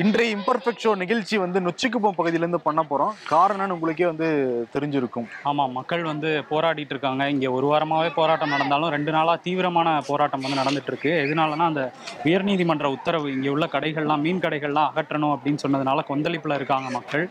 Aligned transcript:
இன்றைய 0.00 0.34
imperfect 0.34 0.82
show 0.82 0.90
நிகழ்ச்சி 1.00 1.36
வந்து 1.42 1.58
நொச்சிக்குப்பம் 1.64 2.14
பகுதியிலேருந்து 2.18 2.58
பண்ண 2.66 2.80
போகிறோம் 2.90 3.16
காரணம்னு 3.32 3.74
உங்களுக்கே 3.76 4.06
வந்து 4.10 4.28
தெரிஞ்சிருக்கும். 4.74 5.26
ஆமாம் 5.50 5.74
மக்கள் 5.78 6.04
வந்து 6.10 6.30
போராடிட்டு 6.50 6.94
இருக்காங்க. 6.94 7.22
இங்கே 7.34 7.48
ஒரு 7.56 7.66
வாரமாகவே 7.70 8.10
போராட்டம் 8.18 8.52
நடந்தாலும் 8.54 8.92
ரெண்டு 8.94 9.12
நாளாக 9.16 9.40
தீவிரமான 9.46 9.88
போராட்டம் 10.06 10.44
வந்து 10.44 10.58
நடந்துட்டு 10.60 10.90
இருக்கு 10.92 11.10
எதனாலனா 11.24 11.66
அந்த 11.72 11.82
உயர்நீதிமன்ற 12.28 12.88
உத்தரவு 12.96 13.26
இங்கே 13.34 13.50
உள்ள 13.54 13.68
கடைகள்லாம் 13.74 14.24
மீன் 14.26 14.42
கடைகள்லாம் 14.46 14.88
அகற்றணும் 14.90 15.34
அப்படின்னு 15.34 15.62
சொன்னதுனால 15.64 16.04
கொந்தளிப்பில் 16.12 16.56
இருக்காங்க 16.58 16.88
மக்கள். 16.96 17.26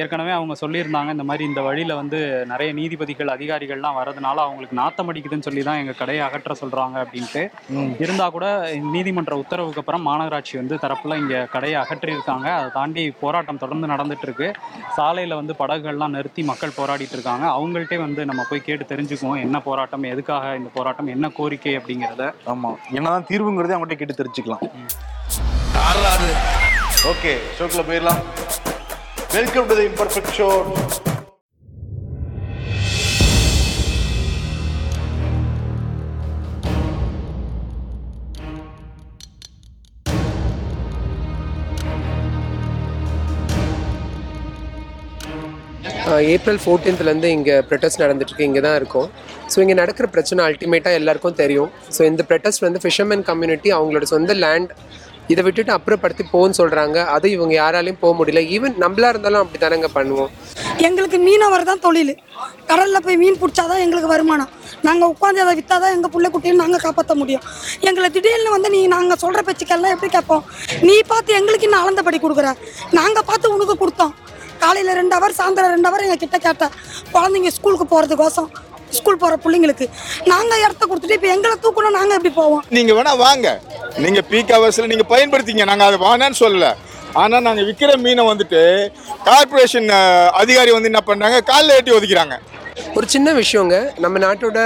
ஏற்கனவே 0.00 0.34
அவங்க 0.38 0.56
சொல்லியிருந்தாங்க 0.64 1.16
இந்த 1.16 1.26
மாதிரி 1.30 1.46
இந்த 1.52 1.64
வழியில் 1.68 1.94
வந்து 2.02 2.20
நிறைய 2.52 2.70
நீதிபதிகள் 2.80 3.34
அதிகாரிகள்லாம் 3.36 3.98
வரதுனால 4.00 4.36
அவங்களுக்கு 4.46 4.80
நாத்தம் 4.82 5.10
அடிக்குதுன்னு 5.14 5.48
சொல்லி 5.48 5.64
தான் 5.70 5.82
எங்கள் 5.84 6.00
கடையை 6.02 6.22
அகற்ற 6.28 6.58
சொல்கிறாங்க 6.62 6.98
அப்படின்ட்டு. 7.06 7.44
இருந்தால் 8.04 8.36
கூட 8.36 8.46
நீதிமன்ற 8.98 9.40
உத்தரவுக்கு 9.44 9.82
அப்புறம் 9.84 10.06
மாநகராட்சி 10.10 10.56
வந்து 10.62 10.82
தரப்புல 10.86 11.20
இங்கே 11.24 11.42
கடையை 11.56 11.80
அகற்றியிருக்காங்க 12.02 12.48
அதை 12.58 12.68
தாண்டி 12.76 13.02
போராட்டம் 13.22 13.60
தொடர்ந்து 13.62 13.86
நடந்துட்டு 13.92 14.26
இருக்கு 14.28 14.48
சாலையில் 14.96 15.38
வந்து 15.40 15.52
படகுகள்லாம் 15.60 16.14
நிறுத்தி 16.16 16.42
மக்கள் 16.50 16.76
போராடிட்டு 16.78 17.16
இருக்காங்க 17.16 17.44
அவங்கள்ட்டே 17.56 17.98
வந்து 18.04 18.22
நம்ம 18.30 18.42
போய் 18.50 18.66
கேட்டு 18.68 18.84
தெரிஞ்சுக்குவோம். 18.92 19.42
என்ன 19.46 19.56
போராட்டம் 19.68 20.06
எதுக்காக 20.12 20.54
இந்த 20.60 20.70
போராட்டம் 20.76 21.12
என்ன 21.14 21.30
கோரிக்கை 21.38 21.74
அப்படிங்கிறத. 21.78 22.26
ஆமாம் 22.52 22.78
என்னதான் 22.98 23.28
தீர்வுங்கிறதே 23.30 23.76
அவங்கள்ட்ட 23.76 24.00
கேட்டு 24.02 24.20
தெரிஞ்சுக்கலாம். 24.22 24.64
ஓகே 27.12 27.32
ஷோக்கில் 27.58 27.88
போயிடலாம். 27.90 28.22
Welcome 29.38 29.68
to 29.70 29.76
the 29.80 29.86
imperfect 29.92 30.34
show 30.38 30.48
April 46.34 46.60
ஃபோர்டீன்த்லேருந்து 46.62 47.30
இங்கே 47.36 47.56
ப்ரொட்டஸ்ட் 47.68 48.02
நடந்துட்டுருக்கு 48.04 48.48
இங்கே 48.48 48.62
தான் 48.66 48.76
இருக்கும். 48.80 49.08
ஸோ 49.52 49.56
இங்கே 49.64 49.76
நடக்கிற 49.82 50.06
பிரச்சனை 50.16 50.40
அல்டிமேட்டாக 50.48 50.98
எல்லாருக்கும் 51.00 51.38
தெரியும். 51.42 51.70
ஸோ 51.96 52.02
இந்த 52.10 52.24
ப்ரொட்டஸ்ட் 52.30 52.66
வந்து 52.66 52.82
ஃபிஷர்மேன் 52.84 53.24
கம்யூனிட்டி 53.30 53.70
அவங்களோட 53.78 54.06
சொந்த 54.14 54.34
லேண்ட் 54.44 54.72
இதை 55.32 55.42
விட்டுட்டு 55.46 55.72
அப்புறப்படுத்தி 55.74 56.24
போன்னு 56.32 56.56
சொல்கிறாங்க 56.58 56.98
அது 57.14 57.26
இவங்க 57.34 57.54
யாராலையும் 57.60 58.00
போக 58.00 58.12
முடியல. 58.18 58.40
ஈவன் 58.54 58.74
நம்மளாக 58.82 59.12
இருந்தாலும் 59.12 59.42
அப்படி 59.42 59.58
தானேங்க 59.64 59.88
பண்ணுவோம். 59.96 60.30
எங்களுக்கு 60.86 61.18
மீனவர் 61.26 61.68
தான் 61.68 61.82
தொழில். 61.84 62.12
கடலில் 62.70 63.04
போய் 63.04 63.18
மீன் 63.22 63.38
பிடிச்சாதான் 63.42 63.82
எங்களுக்கு 63.84 64.10
வருமானம். 64.14 64.50
நாங்கள் 64.88 65.10
உட்காந்து 65.12 65.42
அதை 65.44 65.54
விற்றா 65.58 65.76
தான் 65.84 65.94
எங்கள் 65.96 66.12
பிள்ளை 66.14 66.28
குட்டியும் 66.34 66.60
நாங்கள் 66.62 66.82
காப்பாற்ற 66.86 67.14
முடியும். 67.20 67.44
எங்களை 67.88 68.08
திடீர்னு 68.16 68.50
வந்து 68.56 68.70
நீ 68.76 68.80
நாங்கள் 68.96 69.20
சொல்கிற 69.24 69.42
பேச்சுக்கெல்லாம் 69.48 69.94
எப்படி 69.96 70.10
கேட்போம்? 70.16 70.44
நீ 70.88 70.96
பார்த்து 71.12 71.38
எங்களுக்கு 71.40 71.68
இன்னும் 71.68 71.82
அளந்தபடி 71.84 72.20
கொடுக்குற. 72.26 72.50
நாங்கள் 73.00 73.28
பார்த்து 73.30 73.54
உனக்கு 73.56 73.76
கொடுத்தோம். 73.84 74.14
காலையில் 74.62 74.98
ரெண்டு 75.00 75.14
ஹவர் 75.16 75.38
சாயந்தரம் 75.38 75.74
ரெண்டு 75.76 75.88
ஹவர் 75.88 76.04
எங்கள் 76.06 76.22
கிட்ட 76.24 76.38
கேட்டேன் 76.46 76.74
குழந்தைங்க 77.14 77.50
ஸ்கூலுக்கு 77.58 77.86
போகிறதுக்கோசம் 77.92 78.50
ஸ்கூல் 78.96 79.20
போகிற 79.20 79.36
பிள்ளைங்களுக்கு 79.44 79.86
நாங்கள் 80.32 80.62
இடத்த 80.64 80.82
கொடுத்துட்டு 80.88 81.16
இப்போ 81.18 81.28
எங்களை 81.34 81.54
தூக்கணும் 81.64 81.96
நாங்கள் 81.98 82.16
எப்படி 82.18 82.32
போவோம்? 82.40 82.64
நீங்க 82.76 82.92
வேணா 82.96 83.12
வாங்க. 83.26 83.48
நீங்க 84.04 84.20
பீக் 84.30 84.52
ஹவர்ஸ்ல 84.54 84.88
நீங்க 84.92 85.04
பயன்படுத்திங்க. 85.12 85.64
நாங்க 85.70 85.84
அதை 85.88 85.98
வேணான்னு 86.06 86.38
சொல்லல. 86.42 86.66
ஆனா 87.22 87.38
நாங்க 87.46 87.62
விற்கிற 87.68 87.94
மீனை 88.04 88.24
வந்துட்டு 88.30 88.60
கார்ப்பரேஷன் 89.28 89.88
அதிகாரி 90.42 90.70
வந்து 90.76 90.90
என்ன 90.92 91.02
பண்றாங்க? 91.08 91.38
காலில் 91.50 91.74
ஏட்டி 91.76 91.96
ஒதுக்கிறாங்க. 91.98 92.36
ஒரு 92.98 93.06
சின்ன 93.14 93.32
விஷயங்க. 93.40 93.76
நம்ம 94.04 94.18
நாட்டோட 94.26 94.60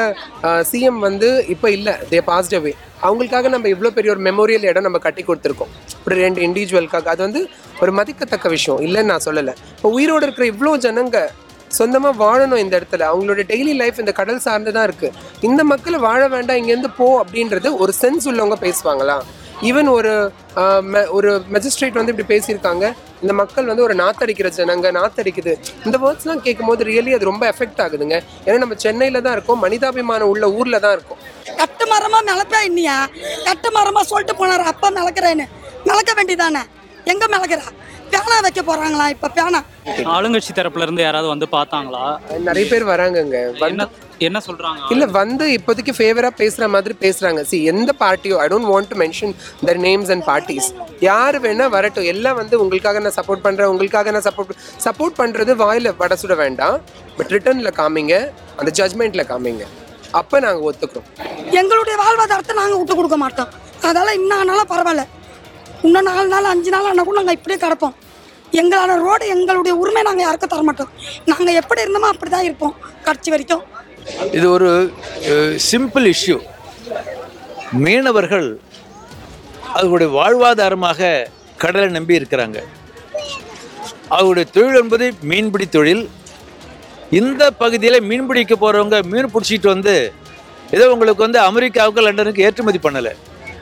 சிஎம் 0.71 1.01
வந்து 1.07 1.31
இப்போ 1.55 1.71
இல்லை. 1.77 1.95
தே 2.11 2.21
பாஸ்ட் 2.31 2.57
அவே 2.59 2.73
அவங்களுக்காக 3.05 3.49
நம்ம 3.55 3.69
இவ்வளோ 3.75 3.91
பெரிய 3.97 4.11
ஒரு 4.15 4.23
மெமோரியல் 4.29 4.69
இடம் 4.71 4.87
நம்ம 4.89 5.01
கட்டி 5.07 5.23
கொடுத்துருக்கோம். 5.29 5.73
ஒரு 6.07 6.17
ரெண்டு 6.25 6.41
இண்டிவிஜுவலுக்காக 6.47 7.11
அது 7.15 7.23
வந்து 7.27 7.43
ஒரு 7.85 7.93
மதிக்கத்தக்க 7.99 8.49
விஷயம். 8.57 8.81
இல்லைன்னு 8.87 9.13
நான் 9.13 9.27
சொல்லலை. 9.29 9.55
இப்போ 9.77 9.91
உயிரோடு 9.99 10.27
இருக்கிற 10.27 10.47
இவ்வளோ 10.53 10.75
ஜனங்க 10.87 11.21
சொந்தமாக 11.79 12.15
வாழணும் 12.25 12.61
இந்த 12.65 12.75
இடத்துல. 12.79 13.07
அவங்களோட 13.13 13.43
டெய்லி 13.53 13.73
லைஃப் 13.81 13.99
இந்த 14.03 14.13
கடல் 14.21 14.45
சார்ந்து 14.45 14.75
தான் 14.77 14.87
இருக்குது 14.89 15.15
இந்த 15.49 15.63
மக்களை 15.73 15.99
வாழ 16.09 16.21
வேண்டாம் 16.35 16.59
இங்கேருந்து 16.61 16.91
போ 17.01 17.09
அப்படின்றது 17.23 17.71
ஒரு 17.85 17.93
சென்ஸ் 18.03 18.29
உள்ளவங்க 18.31 18.59
பேசுவாங்களா? 18.67 19.17
ஈவன் 19.69 19.89
ஒரு 19.97 20.13
ஒரு 21.17 21.31
மெஜிஸ்ட்ரேட் 21.55 21.99
வந்து 21.99 22.13
இப்படி 22.13 22.29
பேசியிருக்காங்க. 22.33 22.85
இந்த 23.23 23.33
மக்கள் 23.41 23.69
வந்து 23.71 23.85
ஒரு 23.87 23.95
நாத்தடிக்கிற 24.01 24.49
ஜனங்க 24.59 24.91
நாத்தடிக்குது. 24.99 25.53
இந்த 25.87 25.97
வேர்ட்ஸ்லாம் 26.03 26.43
கேட்கும்போது 26.47 26.87
ரியலி 26.91 27.13
அது 27.17 27.31
ரொம்ப 27.31 27.45
எஃபெக்ட் 27.53 27.81
ஆகுதுங்க. 27.85 28.17
ஏன்னா 28.47 28.59
நம்ம 28.65 28.77
சென்னையில் 28.85 29.25
தான் 29.27 29.37
இருக்கோம். 29.37 29.61
மனிதாபிமானம் 29.67 30.33
உள்ள 30.33 30.47
ஊரில் 30.59 30.83
தான் 30.87 30.95
இருக்கும். 30.99 31.23
கட்டு 31.87 31.95
மரமாக 31.95 32.25
மிளப்பா 32.29 32.59
இன்னியா? 32.69 32.95
கட்டு 33.47 33.69
மரமாக 33.75 34.05
சொல்லிட்டு 34.11 34.35
போனார். 34.39 34.63
அப்பா 34.71 34.89
மிளக்குறேன்னு. 34.97 35.45
மிளக்க 35.89 36.11
வேண்டியதானே? 36.19 36.63
எங்கே 37.13 37.27
மிளக்குறா? 37.35 37.67
பேனா 38.13 38.37
வைக்க 38.45 38.61
போகிறாங்களா 38.69 39.07
இப்போ? 39.15 39.29
பேனா. 39.37 39.61
ஆளுங்கட்சி 40.15 40.53
தரப்புல 40.59 40.87
இருந்து 40.87 41.03
யாராவது 41.07 41.29
வந்து 41.33 41.47
பார்த்தாங்களா? 41.55 42.03
நிறைய 42.49 42.65
பேர் 42.73 42.87
வராங்கங்க. 42.91 43.37
என்ன 44.27 44.39
சொல்றாங்க? 44.49 44.91
இல்ல 44.95 45.07
வந்து 45.21 45.47
இப்போதைக்கு 45.57 45.95
ஃபேவரா 45.99 46.31
பேசுற 46.43 46.69
மாதிரி 46.75 46.95
பேசுறாங்க. 47.05 47.41
சி 47.51 47.57
எந்த 47.73 47.91
பார்ட்டியோ 48.03 48.37
I 48.45 48.49
don't 48.55 48.71
want 48.73 48.91
to 48.93 48.99
mention 49.05 49.35
their 49.67 49.81
names 49.87 50.13
and 50.15 50.27
parties 50.33 50.69
யார் 51.09 51.39
வேணா 51.47 51.69
வரட்டும். 51.77 52.11
எல்லாம் 52.15 52.39
வந்து 52.43 52.61
உங்களுக்காக 52.65 53.05
நான் 53.07 53.19
சப்போர்ட் 53.21 53.47
பண்றேன். 53.49 53.73
உங்களுக்காக 53.75 54.17
நான் 54.17 54.29
சப்போர்ட் 54.29 54.55
சப்போர்ட் 54.89 55.19
பண்றது 55.23 55.55
வாயில 55.65 55.97
வட 56.03 56.17
சுட 56.25 56.37
வேண்டாம். 56.45 56.79
பட் 57.19 57.33
ரிட்டர்ன்ல 57.37 57.73
காமிங்க. 57.83 58.17
அந்த 58.61 58.71
ஜட்மெண்ட்ல 58.81 59.25
காமிங்க. 59.33 59.67
அப்ப 60.21 60.41
நாங்க 60.45 60.61
ஒத்துக்கிறோம். 60.69 61.07
எங்களுடைய 61.61 61.97
வாழ்வாதாரத்தை 62.03 62.55
நாங்கள் 62.61 62.79
விட்டு 62.81 62.95
கொடுக்க 62.99 63.17
மாட்டோம். 63.25 63.53
அதால் 63.89 64.17
இன்னும் 64.19 64.39
ஆனாலும் 64.41 64.71
பரவாயில்ல. 64.73 65.05
இன்னும் 65.87 66.09
நாலு 66.11 66.29
நாள் 66.35 66.53
அஞ்சு 66.53 66.71
நாள் 66.75 66.89
ஆனால் 66.91 67.07
கூட 67.09 67.17
நாங்கள் 67.21 67.39
இப்படியே 67.39 67.59
கிடப்போம். 67.65 67.97
எங்களான 68.61 68.97
ரோடு 69.05 69.25
எங்களுடைய 69.35 69.75
உரிமை 69.83 70.03
நாங்கள் 70.09 70.27
யாருக்கும் 70.27 70.53
தர 70.53 70.63
மாட்டோம். 70.69 70.93
நாங்கள் 71.31 71.59
எப்படி 71.63 71.83
இருந்தோமோ 71.85 72.11
அப்படி 72.15 72.31
தான் 72.35 72.47
இருப்போம் 72.49 72.75
கடைசி 73.07 73.33
வரைக்கும். 73.35 73.65
இது 74.39 74.47
ஒரு 74.57 74.71
சிம்பிள் 75.71 76.07
இஷ்யூ 76.15 76.39
மீனவர்கள் 77.85 78.49
அவர்களுடைய 79.77 80.11
வாழ்வாதாரமாக 80.19 81.11
கடலை 81.63 81.89
நம்பி 81.97 82.19
இருக்கிறாங்க. 82.21 82.59
அவருடைய 84.17 84.47
தொழில் 84.55 84.81
என்பது 84.83 85.07
மீன்பிடி 85.31 85.67
தொழில் 85.77 86.05
இந்த 87.19 87.43
பகுதியில் 87.63 88.05
மீன் 88.09 88.29
பிடிக்க 88.29 88.55
போகிறவங்க 88.55 88.97
மீன் 89.13 89.33
பிடிச்சிட்டு 89.35 89.69
வந்து 89.75 89.95
ஏதோ 90.77 90.85
உங்களுக்கு 90.95 91.27
வந்து 91.27 91.41
அமெரிக்காவுக்கு 91.49 92.05
லண்டனுக்கு 92.07 92.45
ஏற்றுமதி 92.47 92.79
பண்ணலை. 92.87 93.13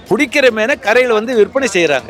பிடிக்கிற 0.08 0.46
மீனை 0.56 0.74
கரையில் 0.86 1.16
வந்து 1.18 1.32
விற்பனை 1.38 1.68
செய்கிறாங்க 1.74 2.08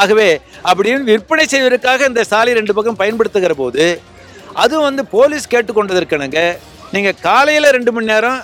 ஆகவே 0.00 0.28
அப்படின்னு 0.70 1.08
விற்பனை 1.12 1.44
செய்வதற்காக 1.52 2.06
இந்த 2.10 2.22
சாலை 2.30 2.52
ரெண்டு 2.58 2.76
பக்கம் 2.76 2.98
பயன்படுத்துகிற 3.02 3.54
போது 3.62 3.84
அதுவும் 4.62 4.86
வந்து 4.88 5.02
போலீஸ் 5.14 5.50
கேட்டுக்கொண்டதற்கனுங்க 5.54 6.40
நீங்கள் 6.94 7.18
காலையில் 7.26 7.74
ரெண்டு 7.76 7.92
மணி 7.96 8.10
நேரம் 8.12 8.38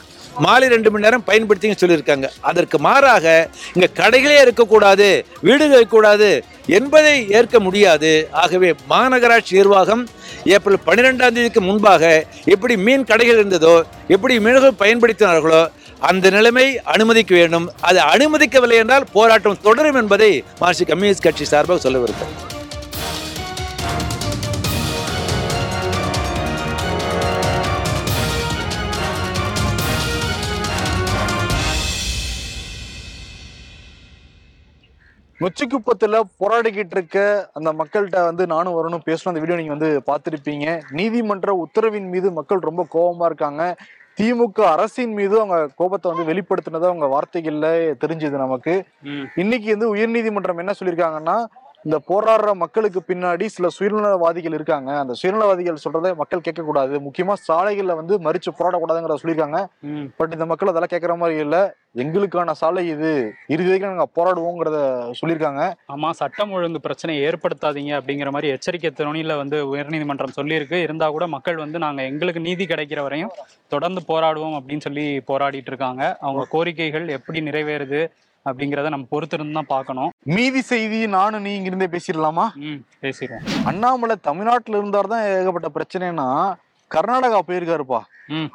மாலை 0.47 0.69
ரெண்டு 0.75 0.91
மணி 0.93 1.05
நேரம் 1.07 1.25
பயன்படுத்திங்கன்னு 1.29 1.83
சொல்லியிருக்காங்க. 1.83 2.29
அதற்கு 2.51 2.77
மாறாக 2.87 3.27
இங்கே 3.75 3.89
கடைகளே 4.01 4.39
இருக்கக்கூடாது 4.45 5.09
வீடுகள் 5.47 5.79
இருக்கக்கூடாது 5.79 6.31
என்பதை 6.67 7.29
ஏற்க 7.29 7.61
முடியாது. 7.61 8.29
ஆகவே 8.43 8.71
மாநகராட்சி 8.91 9.55
நிர்வாகம் 9.59 10.05
ஏப்ரல் 10.45 10.85
பன்னிரெண்டாம் 10.87 11.37
தேதிக்கு 11.37 11.61
முன்பாக 11.61 12.25
எப்படி 12.45 12.77
மீன் 12.77 13.09
கடைகள் 13.11 13.41
இருந்ததோ 13.41 13.75
எப்படி 14.09 14.35
மீனவர்கள் 14.39 14.81
பயன்படுத்தினார்களோ 14.85 15.63
அந்த 15.99 16.31
நிலைமை 16.31 16.67
அனுமதிக்க 16.95 17.35
வேண்டும். 17.35 17.69
அது 17.81 18.01
அனுமதிக்கவில்லை 18.15 18.81
என்றால் 18.83 19.07
போராட்டம் 19.13 19.63
தொடரும் 19.63 20.01
என்பதை 20.03 20.33
மார்க்சிஸ்ட் 20.61 20.93
கம்யூனிஸ்ட் 20.93 21.27
கட்சி 21.29 21.45
சார்பாக 21.45 21.81
சொல்ல 21.81 22.01
நொச்சிக்குப்பத்தில் 35.45 36.17
போராடிக்கிட்டு 36.41 36.95
இருக்க 36.97 37.19
அந்த 37.59 37.71
மக்கள்கிட்ட 37.81 38.19
வந்து 38.29 38.45
நானும் 38.53 38.77
வரணும் 38.77 39.03
பேசணும். 39.09 39.31
அந்த 39.31 39.41
வீடியோ 39.43 39.57
நீங்க 39.61 39.75
வந்து 39.77 39.91
பார்த்துருப்பீங்க. 40.11 40.67
நீதிமன்ற 40.99 41.53
உத்தரவின் 41.65 42.09
மீது 42.13 42.29
மக்கள் 42.39 42.67
ரொம்ப 42.69 42.83
கோபமா 42.95 43.27
இருக்காங்க. 43.31 43.65
திமுக 44.19 44.61
அரசின் 44.75 45.15
மீது 45.19 45.35
அவங்க 45.41 45.57
கோபத்தை 45.81 46.13
வந்து 46.13 46.27
வெளிப்படுத்தினதா 46.31 46.91
அவங்க 46.91 47.07
வார்த்தைகள்ல 47.15 47.69
தெரிஞ்சுது 48.05 48.37
நமக்கு. 48.45 48.75
இன்னைக்கு 49.43 49.69
வந்து 49.75 49.89
உயர்நீதிமன்றம் 49.95 50.63
என்ன 50.65 50.75
சொல்லியிருக்காங்கன்னா 50.81 51.37
இந்த 51.85 51.97
போராடுற 52.09 52.53
மக்களுக்கு 52.55 53.01
பின்னாடி 53.09 53.47
சில 53.47 53.69
சுயநலவாதிகள் 53.79 54.55
இருக்காங்க. 54.59 54.91
அந்த 54.99 55.15
சுயநலவாதிகள் 55.23 55.83
சொல்றதை 55.85 56.11
மக்கள் 56.15 56.45
கேட்கக்கூடாது. 56.47 56.95
முக்கியமா 57.07 57.35
சாலைகள்ல 57.49 57.95
வந்து 57.95 58.15
மறிச்சு 58.19 58.51
போராடக்கூடாதுங்கிற 58.59 59.17
சொல்லியிருக்காங்க. 59.23 59.59
பட் 60.17 60.33
இந்த 60.33 60.47
மக்கள் 60.47 60.71
அதெல்லாம் 60.73 60.95
கேட்கற 60.95 61.17
மாதிரி 61.19 61.41
இல்ல. 61.41 61.57
எங்களுக்கான 61.97 62.51
சாலை 62.51 62.89
இது. 62.89 63.11
இறுதி 63.47 63.69
வரைக்கும் 63.71 63.93
நாங்க 63.93 64.09
போராடுவோங்கிறத 64.17 64.79
சொல்லியிருக்காங்க. 65.21 65.63
ஆமா 65.95 66.11
சட்டம் 66.11 66.53
ஒழுங்கு 66.53 66.81
பிரச்சனை 66.81 67.19
ஏற்படுத்தாதீங்க 67.25 67.93
அப்படிங்கிற 68.01 68.31
மாதிரி 68.31 68.53
எச்சரிக்கை 68.53 68.91
துணியில 68.97 69.37
வந்து 69.37 69.77
உயர்நீதிமன்றம் 69.77 70.37
சொல்லியிருக்கு. 70.41 70.73
இருந்தா 70.73 71.09
கூட 71.11 71.27
மக்கள் 71.27 71.57
வந்து 71.57 71.79
நாங்க 71.79 72.03
எங்களுக்கு 72.03 72.41
நீதி 72.41 72.67
கிடைக்கிற 72.67 73.03
வரையும் 73.03 73.35
தொடர்ந்து 73.69 74.03
போராடுவோம் 74.09 74.59
அப்படின்னு 74.59 74.81
சொல்லி 74.81 75.07
போராடிட்டு 75.29 75.73
இருக்காங்க. 75.73 76.17
அவங்க 76.21 76.45
கோரிக்கைகள் 76.53 77.09
எப்படி 77.09 77.41
நிறைவேறுது? 77.41 78.03
அப்படிங்கிறத 78.49 78.91
நம்ம 78.95 79.07
பொறுத்திருந்து 79.13 79.57
தான் 79.59 79.73
பார்க்கணும். 79.75 80.11
மீதி 80.37 80.61
செய்தி 80.71 80.99
நானும் 81.17 81.45
நீ 81.47 81.53
இங்கிருந்தே 81.59 81.89
பேசிடலாமா? 81.95 82.47
ம் 82.69 82.81
பேசிடுவோம். 83.05 83.47
அண்ணாமலை 83.71 84.17
தமிழ்நாட்டுல 84.29 84.79
இருந்தார் 84.81 85.13
தான் 85.13 85.27
ஏகப்பட்ட 85.33 85.71
பிரச்சனைனா 85.77 86.29
கர்நாடகா 86.91 87.39
போயிருக்காருப்பா. 87.49 88.01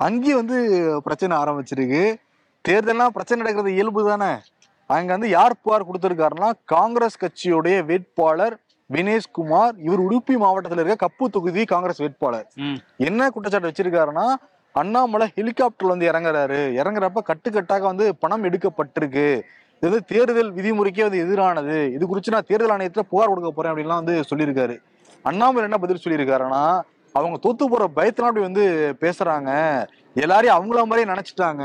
அங்கேயும் 0.08 0.40
வந்து 0.42 0.58
பிரச்சனை 1.06 1.34
ஆரம்பிச்சிருக்கு. 1.42 2.04
தேர்தல்லாம் 2.66 3.16
பிரச்சனை 3.16 3.40
நடக்கிறது 3.42 3.76
இயல்பு 3.78 4.02
தானே. 4.12 4.32
அங்க 4.96 5.10
வந்து 5.16 5.30
யார் 5.38 5.62
புகார் 5.64 5.88
கொடுத்திருக்காருன்னா 5.88 6.50
காங்கிரஸ் 6.74 7.22
கட்சியுடைய 7.24 7.78
வேட்பாளர் 7.90 8.56
வினேஷ்குமார் 8.90 9.76
இவர் 9.88 10.02
உடுப்பி 10.06 10.36
மாவட்டத்தில் 10.44 10.82
இருக்க 10.82 11.06
கப்பு 11.06 11.26
தொகுதி 11.36 11.64
காங்கிரஸ் 11.74 12.02
வேட்பாளர். 12.04 12.48
என்ன 13.08 13.30
குற்றச்சாட்டு 13.34 13.70
வச்சிருக்காருன்னா 13.70 14.28
அண்ணாமலை 14.76 15.26
ஹெலிகாப்டர்ல 15.38 15.94
வந்து 15.94 16.10
இறங்குறாரு. 16.12 16.60
இறங்குறப்ப 16.80 17.22
கட்டுக்கட்டாக 17.30 17.84
வந்து 17.92 18.06
பணம் 18.24 18.46
எடுக்கப்பட்டிருக்கு. 18.50 19.28
இது 19.82 19.90
வந்து 19.90 20.06
தேர்தல் 20.12 20.54
விதிமுறைக்கே 20.56 21.04
வந்து 21.08 21.22
எதிரானது. 21.26 21.76
இது 21.96 22.04
குறித்து 22.08 22.34
நான் 22.36 22.48
தேர்தல் 22.48 22.74
ஆணையத்தில் 22.76 23.10
புகார் 23.12 23.32
கொடுக்க 23.32 23.52
போறேன் 23.52 23.72
அப்படின்லாம் 23.72 24.02
வந்து 24.02 24.16
சொல்லியிருக்காரு. 24.32 24.76
அண்ணாமலை 25.30 25.64
என்ன 25.68 25.78
பதில் 25.84 26.02
சொல்லியிருக்காருன்னா 26.06 26.64
அவங்க 27.16 27.38
தோத்து 27.46 27.66
போற 27.74 27.84
பயத்தெல்லாம் 27.98 28.32
அப்படி 28.32 28.48
வந்து 28.48 28.66
பேசுறாங்க. 29.04 29.52
எல்லாரையும் 30.24 30.58
அவங்கள 30.58 30.82
மாதிரியே 30.90 31.08
நினைச்சிட்டாங்க. 31.14 31.64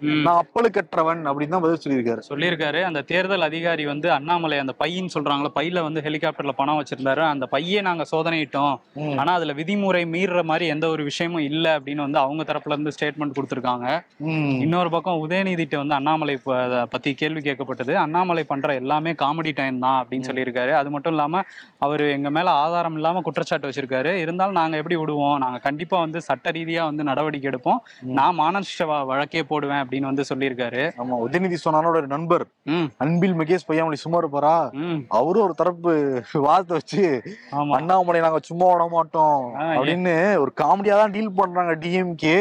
நான் 0.00 0.44
அப்பழுக்கற்றவன் 0.44 1.24
அப்படின்னு 1.24 1.48
தான் 1.48 1.60
பதில் 1.60 1.78
சொல்லியிருக்காரு. 1.88 2.22
சொல்லியிருக்காரு. 2.28 2.82
அந்த 2.82 3.00
தேர்தல் 3.00 3.40
அதிகாரி 3.40 3.86
வந்து 3.86 4.12
அண்ணாமலை 4.12 4.58
அந்த 4.58 4.74
பையின்னு 4.78 5.08
சொல்றாங்களா 5.14 5.50
பையில 5.54 5.82
வந்து 5.82 6.00
ஹெலிகாப்டர்ல 6.00 6.48
பணம் 6.48 6.82
வச்சிருந்தாரு. 6.82 7.18
அந்த 7.18 7.48
பையே 7.52 7.80
நாங்க 7.80 8.04
சோதனையிட்டோம். 8.16 8.78
ஆனா 9.16 9.32
அதுல 9.32 9.52
விதிமுறை 9.52 10.04
மீறுற 10.06 10.42
மாதிரி 10.42 10.66
எந்த 10.66 10.88
ஒரு 10.88 11.02
விஷயமும் 11.02 11.42
இல்ல 11.42 11.78
அப்படின்னு 11.78 11.94
வந்து 11.94 12.18
அவங்க 12.18 12.52
தரப்புல 12.52 12.70
இருந்து 12.70 12.92
ஸ்டேட்மெண்ட் 13.00 13.32
கொடுத்திருக்காங்க. 13.34 14.04
இன்னொரு 14.60 14.90
பக்கம் 14.90 15.30
உதயநிதிட்ட 15.30 15.76
வந்து 15.76 15.94
அண்ணாமலை 15.94 16.38
பத்தி 16.90 17.14
கேள்வி 17.14 17.40
கேட்கப்பட்டது. 17.40 17.92
அண்ணாமலை 17.92 18.44
பண்ற 18.44 18.74
எல்லாமே 18.74 19.12
காமெடி 19.12 19.52
டைம் 19.54 19.78
தான் 19.78 20.06
அப்படின்னு 20.06 20.22
சொல்லியிருக்காரு. 20.22 20.70
அது 20.72 20.90
மட்டும் 20.90 21.12
இல்லாம 21.12 21.40
அவர் 21.78 22.00
எங்க 22.00 22.30
மேல 22.30 22.50
ஆதாரம் 22.50 22.94
இல்லாம 22.94 23.20
குற்றச்சாட்டு 23.20 23.68
வச்சிருக்காரு. 23.68 24.12
இருந்தாலும் 24.12 24.54
நாங்க 24.54 24.76
எப்படி 24.76 24.96
விடுவோம்? 24.96 25.38
நாங்க 25.38 25.58
கண்டிப்பா 25.58 25.98
வந்து 25.98 26.20
சட்ட 26.20 26.50
ரீதியா 26.50 26.82
வந்து 26.82 27.04
நடவடிக்கை 27.04 27.50
எடுப்போம். 27.50 27.78
நான் 28.00 28.38
மானநஷ்ட 28.38 28.82
வ- 28.82 29.06
வழக்கே 29.06 29.42
போடுவேன் 29.42 29.84
அப்படின்னு 29.86 30.10
வந்து 30.10 30.24
சொல்லியிருக்காரு. 30.28 30.82
ஆமா 31.02 31.16
உதயநிதி 31.24 31.56
சொன்னாரோட 31.64 31.96
ஒரு 32.02 32.08
நண்பர் 32.14 32.44
அன்பில் 33.04 33.36
மகேஷ் 33.40 33.66
பையாமொழி 33.68 33.98
சும்மா 34.04 34.18
இருப்பாரா? 34.22 34.54
அவரும் 35.18 35.44
ஒரு 35.46 35.54
தரப்பு 35.60 35.92
வாதத்தை 36.46 36.74
வச்சு 36.78 37.02
அண்ணாமலை 37.78 38.20
நாங்க 38.24 38.40
சும்மா 38.50 38.68
விட 38.72 38.86
மாட்டோம் 38.94 39.40
அப்படின்னு 39.76 40.14
ஒரு 40.42 40.52
காமெடியா 40.62 40.96
தான் 41.00 41.14
டீல் 41.16 41.36
பண்றாங்க 41.40 41.74
டிஎம்கே 41.84 42.38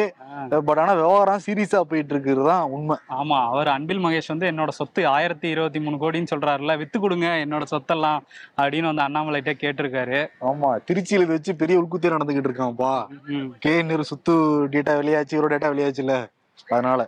பட் 0.67 0.79
ஆனா 0.83 0.93
விவகாரம் 0.99 1.43
சீரியஸா 1.45 1.79
போயிட்டு 1.89 2.13
இருக்கிறது 2.13 2.45
தான் 2.49 2.71
உண்மை. 2.75 2.95
ஆமா 3.19 3.37
அவர் 3.51 3.69
அன்பில் 3.75 4.01
மகேஷ் 4.05 4.31
வந்து 4.31 4.49
என்னோட 4.51 4.71
சொத்து 4.79 5.01
ஆயிரத்தி 5.13 5.47
இருபத்தி 5.53 5.79
மூணு 5.85 5.97
கோடின்னு 6.01 6.31
சொல்றாருல 6.33 6.73
வித்து 6.81 6.99
கொடுங்க 6.99 7.27
என்னோட 7.43 7.65
சொத்தெல்லாம் 7.73 8.19
அப்படின்னு 8.59 8.91
வந்து 8.91 9.05
அண்ணாமலைகிட்ட 9.05 9.53
கேட்டிருக்காரு. 9.63 10.19
ஆமா 10.49 10.71
திருச்சியில 10.89 11.29
வச்சு 11.33 11.53
பெரிய 11.61 11.79
உள்குத்தே 11.81 12.13
நடந்துகிட்டு 12.15 12.49
இருக்கான்ப்பா. 12.49 12.93
கே 13.65 13.75
நேரு 13.89 14.09
சுத்து 14.11 14.33
டேட்டா 14.75 14.95
வெளியாச்சு 15.01 15.37
இவரோட 15.37 15.53
டேட்டா 15.55 15.71
வெளியாச்சுல 15.73 16.15
அதனால. 16.75 17.01